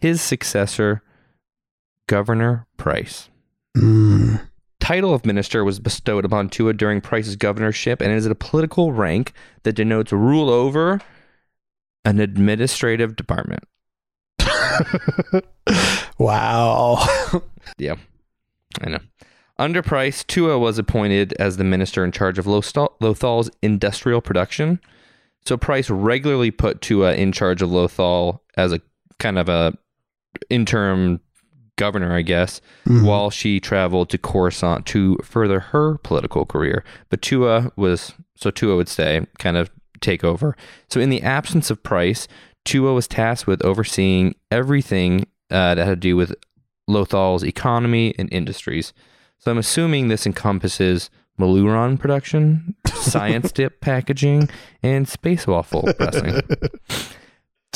his 0.00 0.20
successor, 0.20 1.02
Governor 2.06 2.66
Price. 2.76 3.28
Mm. 3.76 4.40
Title 4.80 5.12
of 5.12 5.26
minister 5.26 5.64
was 5.64 5.80
bestowed 5.80 6.24
upon 6.24 6.48
Tua 6.48 6.72
during 6.72 7.00
Price's 7.00 7.36
governorship, 7.36 8.00
and 8.00 8.12
is 8.12 8.26
a 8.26 8.34
political 8.34 8.92
rank 8.92 9.32
that 9.64 9.72
denotes 9.74 10.12
rule 10.12 10.50
over 10.50 11.00
an 12.04 12.20
administrative 12.20 13.16
department. 13.16 13.64
wow. 16.18 17.04
Yeah, 17.78 17.96
I 18.80 18.90
know. 18.90 19.00
Under 19.58 19.82
Price, 19.82 20.22
Tua 20.22 20.56
was 20.56 20.78
appointed 20.78 21.32
as 21.34 21.56
the 21.56 21.64
minister 21.64 22.04
in 22.04 22.12
charge 22.12 22.38
of 22.38 22.46
Lothal's 22.46 23.50
industrial 23.60 24.20
production. 24.20 24.80
So 25.44 25.56
Price 25.56 25.90
regularly 25.90 26.52
put 26.52 26.80
Tua 26.80 27.14
in 27.14 27.32
charge 27.32 27.60
of 27.60 27.70
Lothal 27.70 28.38
as 28.56 28.72
a 28.72 28.80
kind 29.18 29.36
of 29.36 29.48
a 29.48 29.76
interim 30.48 31.20
governor, 31.76 32.14
I 32.14 32.22
guess, 32.22 32.60
while 32.84 33.30
she 33.30 33.60
traveled 33.60 34.10
to 34.10 34.18
Coruscant 34.18 34.86
to 34.86 35.16
further 35.22 35.60
her 35.60 35.98
political 35.98 36.44
career. 36.44 36.84
But 37.10 37.22
Tua 37.22 37.72
was 37.76 38.12
so 38.34 38.50
Tua 38.50 38.76
would 38.76 38.88
stay, 38.88 39.26
kind 39.38 39.56
of 39.56 39.70
take 40.00 40.24
over. 40.24 40.56
So 40.88 41.00
in 41.00 41.10
the 41.10 41.22
absence 41.22 41.70
of 41.70 41.82
Price, 41.82 42.28
Tua 42.64 42.92
was 42.92 43.08
tasked 43.08 43.46
with 43.46 43.64
overseeing 43.64 44.34
everything 44.50 45.26
uh, 45.50 45.74
that 45.74 45.86
had 45.86 45.90
to 45.90 45.96
do 45.96 46.16
with 46.16 46.34
Lothal's 46.88 47.42
economy 47.42 48.14
and 48.18 48.32
industries. 48.32 48.92
So 49.38 49.50
I'm 49.50 49.58
assuming 49.58 50.08
this 50.08 50.26
encompasses 50.26 51.10
meiloorun 51.38 51.98
production, 51.98 52.74
science 52.86 53.52
dip 53.52 53.80
packaging, 53.80 54.48
and 54.82 55.08
space 55.08 55.46
waffle 55.46 55.88
pressing. 55.98 56.40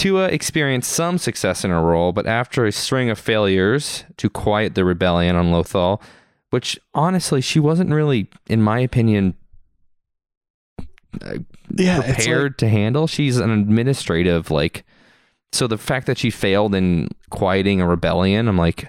Tua 0.00 0.28
experienced 0.28 0.90
some 0.92 1.18
success 1.18 1.64
in 1.64 1.70
her 1.70 1.82
role, 1.82 2.12
but 2.12 2.26
after 2.26 2.64
a 2.64 2.72
string 2.72 3.10
of 3.10 3.18
failures 3.18 4.04
to 4.16 4.30
quiet 4.30 4.74
the 4.74 4.84
rebellion 4.84 5.36
on 5.36 5.50
Lothal, 5.52 6.00
which 6.50 6.78
honestly 6.94 7.40
she 7.42 7.60
wasn't 7.60 7.90
really, 7.90 8.28
in 8.48 8.62
my 8.62 8.78
opinion, 8.80 9.34
Yeah, 11.76 11.98
it's 11.98 12.08
like- 12.08 12.16
prepared 12.16 12.58
to 12.58 12.68
handle. 12.68 13.06
She's 13.06 13.36
an 13.38 13.50
administrative 13.50 14.50
like. 14.50 14.84
So 15.52 15.66
the 15.66 15.78
fact 15.78 16.06
that 16.06 16.16
she 16.16 16.30
failed 16.30 16.74
in 16.76 17.08
quieting 17.30 17.80
a 17.80 17.86
rebellion, 17.88 18.46
I'm 18.46 18.56
like, 18.56 18.88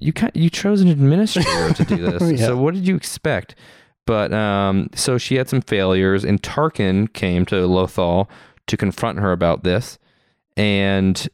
you 0.00 0.12
can 0.12 0.30
you 0.34 0.48
chose 0.48 0.80
an 0.80 0.88
administrator 0.88 1.74
to 1.74 1.84
do 1.84 1.96
this. 2.18 2.40
Yeah. 2.40 2.46
So 2.46 2.56
what 2.56 2.72
did 2.74 2.86
you 2.88 2.96
expect? 2.96 3.54
But 4.06 4.32
um, 4.32 4.88
so 4.94 5.18
she 5.18 5.34
had 5.36 5.48
some 5.50 5.60
failures, 5.60 6.24
and 6.24 6.42
Tarkin 6.42 7.12
came 7.12 7.44
to 7.46 7.56
Lothal 7.68 8.26
to 8.68 8.76
confront 8.76 9.18
her 9.18 9.32
about 9.32 9.64
this. 9.64 9.98
And 10.58 11.28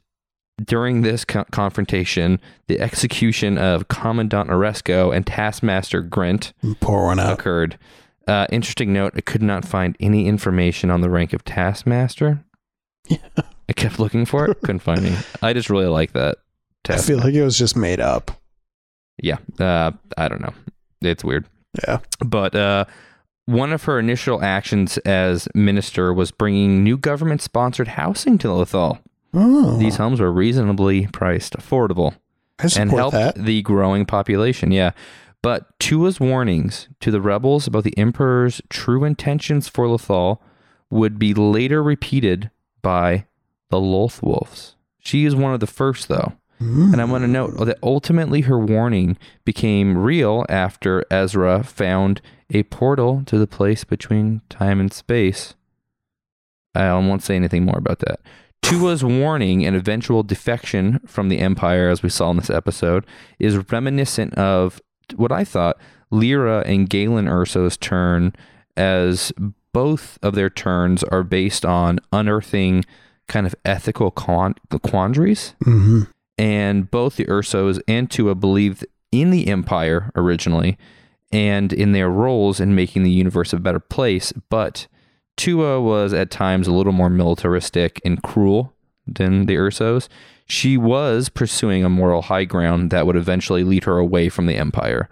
during 0.65 1.03
this 1.03 1.25
co- 1.25 1.45
confrontation, 1.51 2.39
the 2.69 2.79
execution 2.81 3.59
of 3.59 3.89
Commandant 3.89 4.51
Aresko 4.51 5.15
and 5.15 5.27
Taskmaster 5.27 6.03
Grint 6.03 6.53
pour 6.81 7.07
one 7.07 7.19
out. 7.19 7.33
occurred. 7.33 7.79
Uh, 8.29 8.47
interesting 8.51 8.93
note: 8.93 9.15
I 9.17 9.21
could 9.21 9.43
not 9.43 9.65
find 9.65 9.97
any 9.99 10.29
information 10.29 10.91
on 10.91 11.01
the 11.01 11.11
rank 11.11 11.33
of 11.33 11.45
Taskmaster. 11.45 12.45
Yeah. 13.09 13.19
I 13.69 13.73
kept 13.73 13.99
looking 13.99 14.25
for 14.27 14.47
it, 14.47 14.61
couldn't 14.61 14.81
find 14.81 15.01
any. 15.05 15.17
I 15.43 15.53
just 15.55 15.69
really 15.71 15.87
like 15.87 16.13
that. 16.13 16.39
I 16.89 16.99
feel 16.99 17.19
like 17.19 17.35
it 17.35 17.43
was 17.43 17.59
just 17.59 17.77
made 17.77 17.99
up. 18.01 18.31
yeah, 19.23 19.39
uh, 19.59 19.91
I 20.19 20.29
don't 20.29 20.43
know. 20.43 20.53
It's 21.01 21.25
weird. 21.25 21.47
Yeah. 21.87 21.99
But 22.25 22.55
uh, 22.55 22.85
one 23.47 23.73
of 23.73 23.85
her 23.85 23.99
initial 23.99 24.43
actions 24.43 24.99
as 24.99 25.49
minister 25.55 26.13
was 26.13 26.31
bringing 26.31 26.85
new 26.85 26.97
government-sponsored 26.99 27.89
housing 27.89 28.37
to 28.39 28.49
Lothal. 28.49 29.01
Oh, 29.35 29.77
These 29.79 29.97
homes 29.97 30.21
were 30.21 30.33
reasonably 30.33 31.07
priced, 31.09 31.55
affordable. 31.55 32.15
And 32.77 32.91
helped 32.91 33.15
that. 33.15 33.35
the 33.35 33.63
growing 33.63 34.07
population. 34.07 34.71
Yeah. 34.71 34.93
But 35.43 35.79
Tua's 35.81 36.21
warnings 36.21 36.89
to 37.01 37.11
the 37.11 37.21
rebels 37.21 37.67
about 37.67 37.85
the 37.85 37.99
Emperor's 37.99 38.63
true 38.71 39.05
intentions 39.05 39.69
for 39.69 39.87
Lothal 39.87 40.39
would 40.89 41.19
be 41.19 41.35
later 41.35 41.83
repeated 41.83 42.51
by 42.81 43.27
the 43.71 43.79
Lothwolves. 43.79 44.77
She 45.01 45.25
is 45.25 45.35
one 45.35 45.53
of 45.53 45.61
the 45.61 45.67
first, 45.67 46.09
though. 46.09 46.35
And 46.61 46.99
I 47.01 47.05
want 47.05 47.25
to 47.25 47.29
note 47.29 47.59
that 47.67 47.79
ultimately 47.83 48.43
her 48.43 48.59
warning 48.59 49.19
became 49.45 49.99
real 49.99 50.47
after 50.49 51.05
Ezra 51.11 51.63
found 51.63 52.23
a 52.49 52.63
portal 52.63 53.23
to 53.27 53.37
the 53.37 53.47
place 53.49 53.85
between 53.85 54.41
time 54.49 54.81
and 54.81 54.91
space. 54.91 55.55
I 56.75 56.91
won't 56.95 57.23
say 57.23 57.37
anything 57.37 57.65
more 57.65 57.77
about 57.77 57.99
that. 57.99 58.21
Tua's 58.65 59.05
warning 59.05 59.65
and 59.67 59.77
eventual 59.77 60.23
defection 60.23 61.01
from 61.07 61.29
the 61.29 61.39
Empire, 61.39 61.89
as 61.91 62.03
we 62.03 62.09
saw 62.09 62.31
in 62.31 62.39
this 62.39 62.51
episode, 62.51 63.05
is 63.39 63.71
reminiscent 63.71 64.35
of 64.35 64.81
what 65.17 65.31
I 65.31 65.45
thought 65.45 65.77
Lyra 66.11 66.63
and 66.67 66.89
Galen 66.89 67.27
Erso's 67.27 67.77
turn, 67.77 68.33
as 68.77 69.33
both 69.73 70.19
of 70.23 70.35
their 70.35 70.49
turns 70.51 71.03
are 71.05 71.23
based 71.23 71.65
on 71.67 72.01
unearthing 72.13 72.85
kind 73.29 73.47
of 73.47 73.55
ethical 73.65 74.11
quan- 74.11 74.55
quandaries. 74.83 75.55
hmm 75.63 76.03
And 76.39 76.91
both 76.91 77.17
the 77.17 77.27
Ersos 77.27 77.81
and 77.87 78.11
Tua 78.11 78.35
believed 78.35 78.87
in 79.13 79.31
the 79.31 79.49
Empire 79.49 80.11
originally 80.17 80.79
and 81.31 81.73
in 81.73 81.93
their 81.93 82.09
roles 82.09 82.61
in 82.61 82.75
making 82.75 83.03
the 83.03 83.11
universe 83.11 83.53
a 83.53 83.59
better 83.59 83.81
place, 83.81 84.33
but 84.49 84.87
Tua 85.37 85.81
was 85.81 86.13
at 86.13 86.31
times 86.31 86.67
a 86.67 86.73
little 86.73 86.93
more 86.93 87.11
militaristic 87.11 88.01
and 88.05 88.23
cruel 88.23 88.75
than 89.07 89.47
the 89.47 89.57
Ersos. 89.57 90.09
She 90.47 90.77
was 90.77 91.29
pursuing 91.29 91.85
a 91.85 91.89
moral 91.89 92.23
high 92.23 92.45
ground 92.45 92.91
that 92.91 93.07
would 93.07 93.17
eventually 93.17 93.65
lead 93.65 93.85
her 93.85 93.99
away 93.99 94.29
from 94.29 94.47
the 94.47 94.57
Empire. 94.57 95.09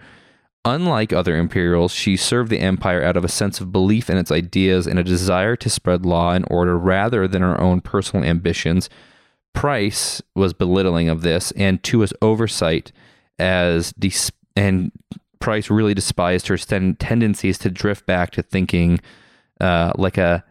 Unlike 0.65 1.13
other 1.13 1.37
Imperials, 1.37 1.93
she 1.93 2.17
served 2.17 2.51
the 2.51 2.61
Empire 2.61 3.03
out 3.03 3.17
of 3.17 3.25
a 3.25 3.29
sense 3.29 3.61
of 3.61 3.73
belief 3.73 4.09
in 4.09 4.17
its 4.17 4.31
ideas 4.31 4.87
and 4.87 4.99
a 4.99 5.05
desire 5.05 5.57
to 5.57 5.69
spread 5.69 6.07
law 6.07 6.33
and 6.33 6.45
order 6.49 6.79
rather 6.79 7.27
than 7.27 7.43
her 7.43 7.61
own 7.61 7.81
personal 7.81 8.25
ambitions. 8.25 8.89
Price 9.55 10.23
was 10.37 10.53
belittling 10.53 11.09
of 11.09 11.23
this 11.23 11.51
and 11.53 11.83
Tua's 11.83 12.13
oversight 12.23 12.93
as 13.39 13.93
des- 13.95 14.31
and 14.55 14.93
Price 15.41 15.69
really 15.69 15.95
despised 15.95 16.47
her 16.47 16.57
sten- 16.57 16.95
tendencies 16.95 17.59
to 17.59 17.69
drift 17.69 18.07
back 18.07 18.31
to 18.31 18.43
thinking 18.43 19.01
uh, 19.63 19.93
like 19.97 20.19
a 20.19 20.45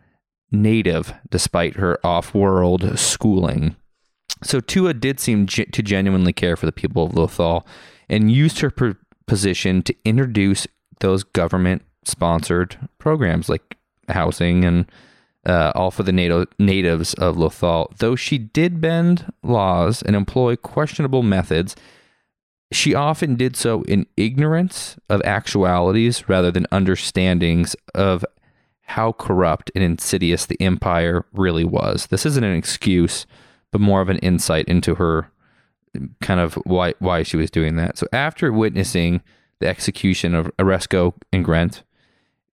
native 0.52 1.14
despite 1.30 1.76
her 1.76 2.00
off-world 2.04 2.98
schooling. 2.98 3.76
So 4.44 4.60
Tua 4.60 4.94
did 4.94 5.20
seem 5.20 5.46
to 5.46 5.84
genuinely 5.84 6.34
care 6.34 6.56
for 6.56 6.66
the 6.66 6.72
people 6.72 7.04
of 7.04 7.12
Lothal 7.12 7.66
and 8.10 8.32
used 8.32 8.60
her 8.60 8.72
per- 8.72 8.98
position 9.28 9.84
to 9.84 9.96
introduce 10.04 10.66
those 11.00 11.24
government-sponsored 11.24 12.78
programs 12.98 13.50
like 13.50 13.78
housing 14.10 14.66
and 14.66 14.92
uh, 15.46 15.72
all 15.76 15.92
for 15.92 16.04
the 16.04 16.12
NATO- 16.12 16.48
natives 16.60 17.14
of 17.16 17.36
Lothal. 17.36 17.96
Though 17.98 18.16
she 18.16 18.38
did 18.38 18.82
bend 18.82 19.32
laws 19.44 20.02
and 20.02 20.16
employ 20.16 20.56
questionable 20.56 21.24
methods, 21.24 21.76
she 22.72 22.96
often 22.96 23.36
did 23.36 23.56
so 23.56 23.84
in 23.84 24.06
ignorance 24.18 24.98
of 25.10 25.22
actualities 25.24 26.28
rather 26.30 26.52
than 26.52 26.68
understandings 26.72 27.76
of 27.94 28.26
how 28.92 29.14
corrupt 29.14 29.72
and 29.74 29.84
insidious 29.84 30.46
the 30.46 30.62
empire 30.62 31.26
really 31.34 31.64
was. 31.64 32.08
This 32.08 32.26
isn't 32.26 32.44
an 32.44 32.56
excuse, 32.56 33.26
but 33.72 33.82
more 33.82 34.02
of 34.02 34.10
an 34.10 34.18
insight 34.18 34.66
into 34.68 34.96
her 34.96 35.32
kind 36.22 36.40
of 36.40 36.56
why 36.66 36.94
why 37.00 37.24
she 37.24 37.38
was 37.38 37.52
doing 37.52 37.76
that. 37.76 37.98
So 37.98 38.08
after 38.14 38.52
witnessing 38.52 39.22
the 39.60 39.68
execution 39.68 40.36
of 40.36 40.52
Aresko 40.58 41.14
and 41.32 41.46
Grant, 41.46 41.84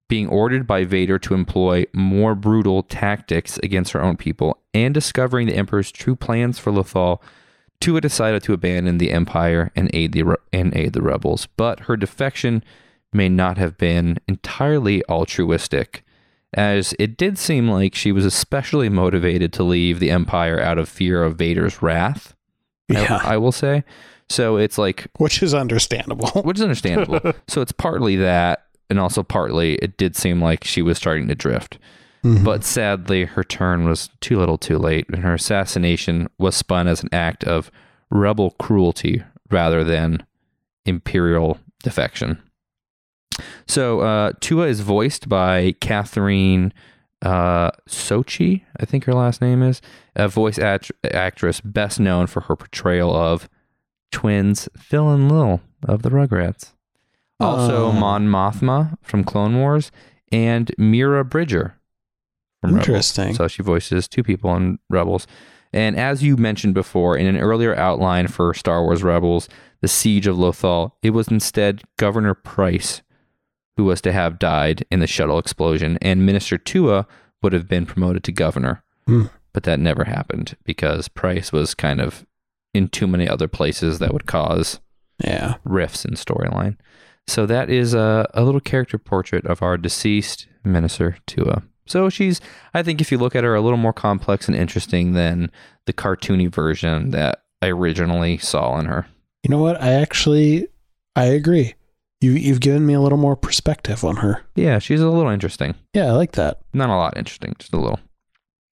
being 0.08 0.28
ordered 0.28 0.66
by 0.66 0.84
Vader 0.84 1.18
to 1.18 1.34
employ 1.34 1.84
more 1.92 2.34
brutal 2.34 2.82
tactics 2.82 3.58
against 3.58 3.92
her 3.92 4.02
own 4.02 4.16
people, 4.16 4.58
and 4.72 4.94
discovering 4.94 5.46
the 5.46 5.56
Emperor's 5.56 5.90
true 5.90 6.16
plans 6.16 6.58
for 6.58 6.72
Lothal, 6.72 7.20
Tua 7.80 8.00
decided 8.00 8.42
to 8.44 8.52
abandon 8.52 8.98
the 8.98 9.10
Empire 9.10 9.70
and 9.74 9.90
aid 9.92 10.12
the 10.12 10.36
and 10.52 10.76
aid 10.76 10.92
the 10.92 11.02
rebels. 11.02 11.46
But 11.56 11.80
her 11.80 11.96
defection 11.96 12.62
may 13.12 13.28
not 13.28 13.58
have 13.58 13.76
been 13.76 14.18
entirely 14.28 15.02
altruistic, 15.08 16.04
as 16.54 16.94
it 16.98 17.16
did 17.16 17.38
seem 17.38 17.68
like 17.68 17.94
she 17.94 18.12
was 18.12 18.24
especially 18.24 18.88
motivated 18.88 19.52
to 19.54 19.62
leave 19.62 20.00
the 20.00 20.10
Empire 20.10 20.60
out 20.60 20.78
of 20.78 20.88
fear 20.88 21.22
of 21.22 21.36
Vader's 21.36 21.82
wrath. 21.82 22.34
I- 22.90 22.94
Yeah. 22.94 23.20
I, 23.22 23.36
will 23.36 23.52
say. 23.52 23.84
So 24.30 24.56
it's 24.56 24.78
like 24.78 25.06
Which 25.18 25.42
is 25.42 25.54
understandable. 25.54 26.28
which 26.44 26.58
is 26.58 26.62
understandable. 26.62 27.32
so 27.48 27.60
it's 27.60 27.72
partly 27.72 28.16
that, 28.16 28.64
and 28.90 28.98
also 28.98 29.22
partly 29.22 29.74
it 29.76 29.96
did 29.98 30.16
seem 30.16 30.40
like 30.42 30.64
she 30.64 30.80
was 30.82 30.96
starting 30.96 31.28
to 31.28 31.34
drift. 31.34 31.78
Mm-hmm. 32.24 32.44
But 32.44 32.64
sadly, 32.64 33.24
her 33.26 33.44
turn 33.44 33.84
was 33.84 34.10
too 34.20 34.38
little 34.38 34.58
too 34.58 34.76
late, 34.78 35.06
and 35.08 35.22
her 35.22 35.34
assassination 35.34 36.28
was 36.38 36.56
spun 36.56 36.88
as 36.88 37.02
an 37.02 37.08
act 37.12 37.44
of 37.44 37.70
rebel 38.10 38.52
cruelty 38.52 39.22
rather 39.50 39.84
than 39.84 40.24
imperial 40.84 41.58
defection. 41.82 42.42
So, 43.68 44.00
uh, 44.00 44.32
Tua 44.40 44.66
is 44.66 44.80
voiced 44.80 45.28
by 45.28 45.74
Catherine 45.80 46.72
uh, 47.22 47.70
Soucie, 47.88 48.62
I 48.80 48.84
think 48.84 49.04
her 49.04 49.12
last 49.14 49.40
name 49.42 49.62
is, 49.62 49.82
a 50.16 50.28
voice 50.28 50.58
act- 50.58 50.92
actress 51.12 51.60
best 51.60 52.00
known 52.00 52.26
for 52.28 52.42
her 52.42 52.56
portrayal 52.56 53.14
of 53.14 53.48
twins 54.10 54.68
Phil 54.76 55.10
and 55.10 55.30
Lil 55.30 55.60
of 55.86 56.02
the 56.02 56.10
Rugrats. 56.10 56.72
Also, 57.40 57.86
Oh. 57.88 57.92
Mon 57.92 58.26
Mothma 58.26 58.96
from 59.02 59.22
Clone 59.24 59.58
Wars 59.58 59.90
and 60.32 60.72
Mira 60.78 61.24
Bridger 61.24 61.74
from 62.60 62.70
Rebels. 62.74 62.88
Interesting. 62.88 63.34
So 63.34 63.48
she 63.48 63.62
voices 63.62 64.08
two 64.08 64.22
people 64.22 64.54
in 64.56 64.78
Rebels. 64.88 65.26
And 65.72 65.96
as 65.96 66.22
you 66.22 66.36
mentioned 66.36 66.74
before, 66.74 67.16
in 67.16 67.26
an 67.26 67.36
earlier 67.38 67.74
outline 67.76 68.28
for 68.28 68.54
Star 68.54 68.82
Wars 68.82 69.02
Rebels, 69.02 69.48
the 69.82 69.88
Siege 69.88 70.26
of 70.26 70.36
Lothal, 70.36 70.92
it 71.02 71.10
was 71.10 71.28
instead 71.28 71.82
Governor 71.98 72.34
Price 72.34 73.02
who 73.78 73.84
was 73.84 74.00
to 74.02 74.12
have 74.12 74.38
died 74.40 74.84
in 74.90 74.98
the 75.00 75.06
shuttle 75.06 75.38
explosion, 75.38 75.96
and 76.02 76.26
Minister 76.26 76.58
Tua 76.58 77.06
would 77.42 77.52
have 77.54 77.68
been 77.68 77.86
promoted 77.86 78.24
to 78.24 78.32
governor. 78.32 78.82
Hmm. 79.06 79.26
But 79.54 79.62
that 79.62 79.80
never 79.80 80.04
happened 80.04 80.56
because 80.64 81.08
Price 81.08 81.52
was 81.52 81.74
kind 81.74 82.00
of 82.00 82.26
in 82.74 82.88
too 82.88 83.06
many 83.06 83.26
other 83.28 83.48
places 83.48 84.00
that 84.00 84.12
would 84.12 84.26
cause 84.26 84.80
Yeah. 85.24 85.54
rifts 85.64 86.04
in 86.04 86.14
storyline. 86.14 86.76
So 87.28 87.46
that 87.46 87.70
is 87.70 87.94
a, 87.94 88.28
a 88.34 88.42
little 88.42 88.60
character 88.60 88.98
portrait 88.98 89.46
of 89.46 89.62
our 89.62 89.78
deceased 89.78 90.48
Minister 90.64 91.16
Tua. 91.26 91.62
So 91.86 92.10
she's, 92.10 92.40
I 92.74 92.82
think, 92.82 93.00
if 93.00 93.10
you 93.12 93.16
look 93.18 93.34
at 93.36 93.44
her, 93.44 93.54
a 93.54 93.60
little 93.60 93.78
more 93.78 93.92
complex 93.94 94.48
and 94.48 94.56
interesting 94.56 95.12
than 95.12 95.50
the 95.86 95.92
cartoony 95.92 96.52
version 96.52 97.10
that 97.10 97.44
I 97.62 97.68
originally 97.68 98.38
saw 98.38 98.78
in 98.78 98.86
her. 98.86 99.06
You 99.44 99.50
know 99.50 99.62
what? 99.62 99.80
I 99.80 99.92
actually 99.92 100.66
I 101.16 101.24
agree. 101.26 101.74
You 102.20 102.32
you've 102.32 102.60
given 102.60 102.84
me 102.84 102.94
a 102.94 103.00
little 103.00 103.18
more 103.18 103.36
perspective 103.36 104.04
on 104.04 104.16
her. 104.16 104.42
Yeah, 104.56 104.78
she's 104.78 105.00
a 105.00 105.08
little 105.08 105.30
interesting. 105.30 105.74
Yeah, 105.94 106.06
I 106.06 106.12
like 106.12 106.32
that. 106.32 106.60
Not 106.72 106.90
a 106.90 106.96
lot 106.96 107.16
interesting, 107.16 107.54
just 107.58 107.72
a 107.72 107.78
little. 107.78 108.00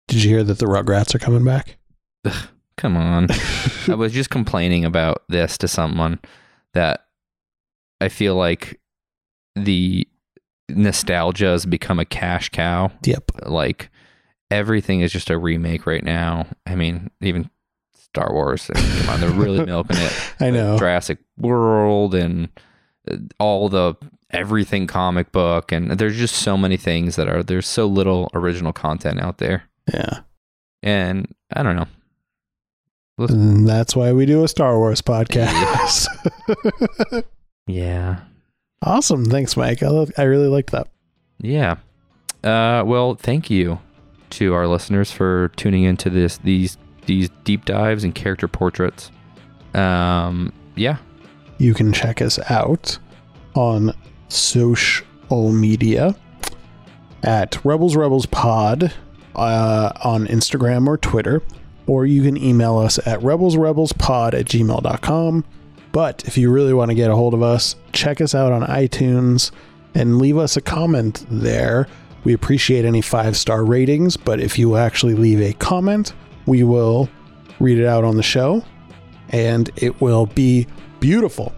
Did 0.08 0.24
you 0.24 0.30
hear 0.30 0.44
that 0.44 0.60
the 0.60 0.66
Rugrats 0.66 1.16
are 1.16 1.20
coming 1.20 1.46
back? 1.46 1.78
Come 2.78 2.98
on. 2.98 3.28
I 3.88 3.96
was 3.96 4.12
just 4.12 4.30
complaining 4.30 4.84
about 4.86 5.24
this 5.30 5.58
to 5.60 5.68
someone 5.68 6.20
that 6.74 7.06
I 8.02 8.10
feel 8.10 8.36
like 8.36 8.80
the 9.56 10.08
nostalgia 10.70 11.48
has 11.48 11.66
become 11.66 12.00
a 12.00 12.06
cash 12.06 12.50
cow. 12.50 12.92
Yep. 13.04 13.32
Like 13.46 13.90
everything 14.52 15.02
is 15.02 15.12
just 15.12 15.30
a 15.30 15.38
remake 15.38 15.86
right 15.86 16.04
now. 16.04 16.48
I 16.66 16.76
mean, 16.76 17.12
even 17.22 17.50
Star 17.96 18.34
Wars. 18.34 18.70
Come 18.74 19.10
on, 19.10 19.22
they're 19.22 19.30
really 19.30 19.66
milking 19.66 19.98
it. 19.98 20.34
I 20.40 20.50
know. 20.50 20.78
Jurassic 20.78 21.20
World 21.38 22.16
and 22.16 22.50
all 23.40 23.70
the 23.70 23.96
everything 24.32 24.86
comic 24.86 25.32
book 25.32 25.72
and 25.72 25.90
there's 25.92 26.16
just 26.16 26.36
so 26.36 26.56
many 26.56 26.78
things 26.78 27.16
that 27.16 27.28
are 27.28 27.42
there's 27.42 27.68
so 27.68 27.88
little 27.88 28.30
original 28.34 28.72
content 28.74 29.20
out 29.20 29.40
there. 29.40 29.64
Yeah. 29.92 30.20
And 30.84 31.34
I 31.52 31.64
don't 31.64 31.76
know. 31.76 31.88
And 33.18 33.68
that's 33.68 33.96
why 33.96 34.14
we 34.14 34.26
do 34.26 34.44
a 34.44 34.48
Star 34.48 34.78
Wars 34.78 35.02
podcast. 35.02 36.06
Yeah. 37.68 38.22
awesome. 38.82 39.26
Thanks, 39.26 39.56
Mike. 39.56 39.84
I 39.84 39.90
love, 39.90 40.12
I 40.18 40.24
really 40.24 40.48
like 40.48 40.72
that. 40.72 40.88
Yeah. 41.40 41.76
Uh, 42.44 42.84
well, 42.84 43.14
thank 43.14 43.50
you 43.52 43.80
to 44.32 44.54
our 44.56 44.68
listeners 44.68 45.12
for 45.12 45.50
tuning 45.56 45.84
into 45.84 46.10
this 46.10 46.38
these 46.38 46.78
these 47.06 47.30
deep 47.44 47.66
dives 47.66 48.04
and 48.04 48.16
character 48.16 48.48
portraits. 48.48 49.12
Um, 49.74 50.52
yeah. 50.76 50.98
You 51.60 51.74
can 51.74 51.94
check 51.94 52.22
us 52.22 52.40
out 52.50 52.98
on 53.54 53.94
social 54.30 55.52
media 55.52 56.16
at 57.22 57.64
Rebels 57.64 57.96
Rebels 57.96 58.26
Pod 58.26 58.94
uh, 59.36 59.92
on 60.04 60.28
Instagram 60.28 60.88
or 60.88 60.98
Twitter, 60.98 61.42
or 61.86 62.06
you 62.06 62.24
can 62.24 62.38
email 62.38 62.78
us 62.78 62.98
at 63.08 63.20
rebelsrebelspod 63.20 64.34
at 64.34 64.46
gmail.com. 64.46 65.46
But 65.92 66.24
if 66.26 66.38
you 66.38 66.52
really 66.52 66.74
want 66.74 66.92
to 66.92 66.96
get 66.96 67.10
a 67.10 67.16
hold 67.16 67.34
of 67.34 67.42
us, 67.42 67.76
check 67.94 68.22
us 68.22 68.36
out 68.36 68.52
on 68.52 68.62
iTunes 68.64 69.52
and 69.96 70.20
leave 70.20 70.38
us 70.38 70.56
a 70.56 70.62
comment 70.62 71.26
there. 71.30 71.88
We 72.24 72.34
appreciate 72.34 72.86
any 72.86 73.02
five 73.02 73.36
star 73.36 73.66
ratings, 73.66 74.18
but 74.18 74.40
if 74.40 74.60
you 74.60 74.76
actually 74.76 75.16
leave 75.16 75.42
a 75.42 75.54
comment, 75.54 76.14
we 76.46 76.64
will 76.64 77.10
read 77.60 77.80
it 77.80 77.86
out 77.86 78.04
on 78.04 78.18
the 78.18 78.24
show 78.24 78.64
and 79.30 79.70
it 79.78 80.00
will 80.02 80.26
be 80.28 80.68
beautiful. 81.00 81.54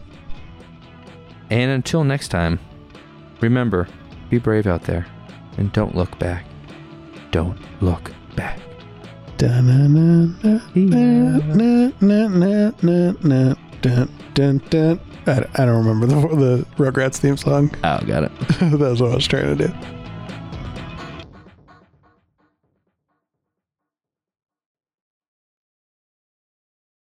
And 1.50 1.72
until 1.72 2.04
next 2.04 2.30
time, 2.30 2.60
remember 3.42 3.88
be 4.30 4.38
brave 4.38 4.68
out 4.68 4.84
there 4.84 5.06
and 5.58 5.72
don't 5.74 5.96
look 5.96 6.18
back. 6.20 6.46
Don't 7.32 7.60
look 7.82 8.12
back. 8.36 8.60
I 15.28 15.66
don't 15.66 15.86
remember 15.86 16.06
the, 16.06 16.36
the 16.36 16.66
Rugrats 16.78 17.18
theme 17.18 17.38
song. 17.38 17.72
Oh, 17.84 18.00
got 18.06 18.24
it. 18.24 18.32
That's 18.60 19.02
what 19.02 19.12
I 19.12 19.16
was 19.16 19.28
trying 19.28 19.58
to 19.58 19.68
do. 19.68 19.74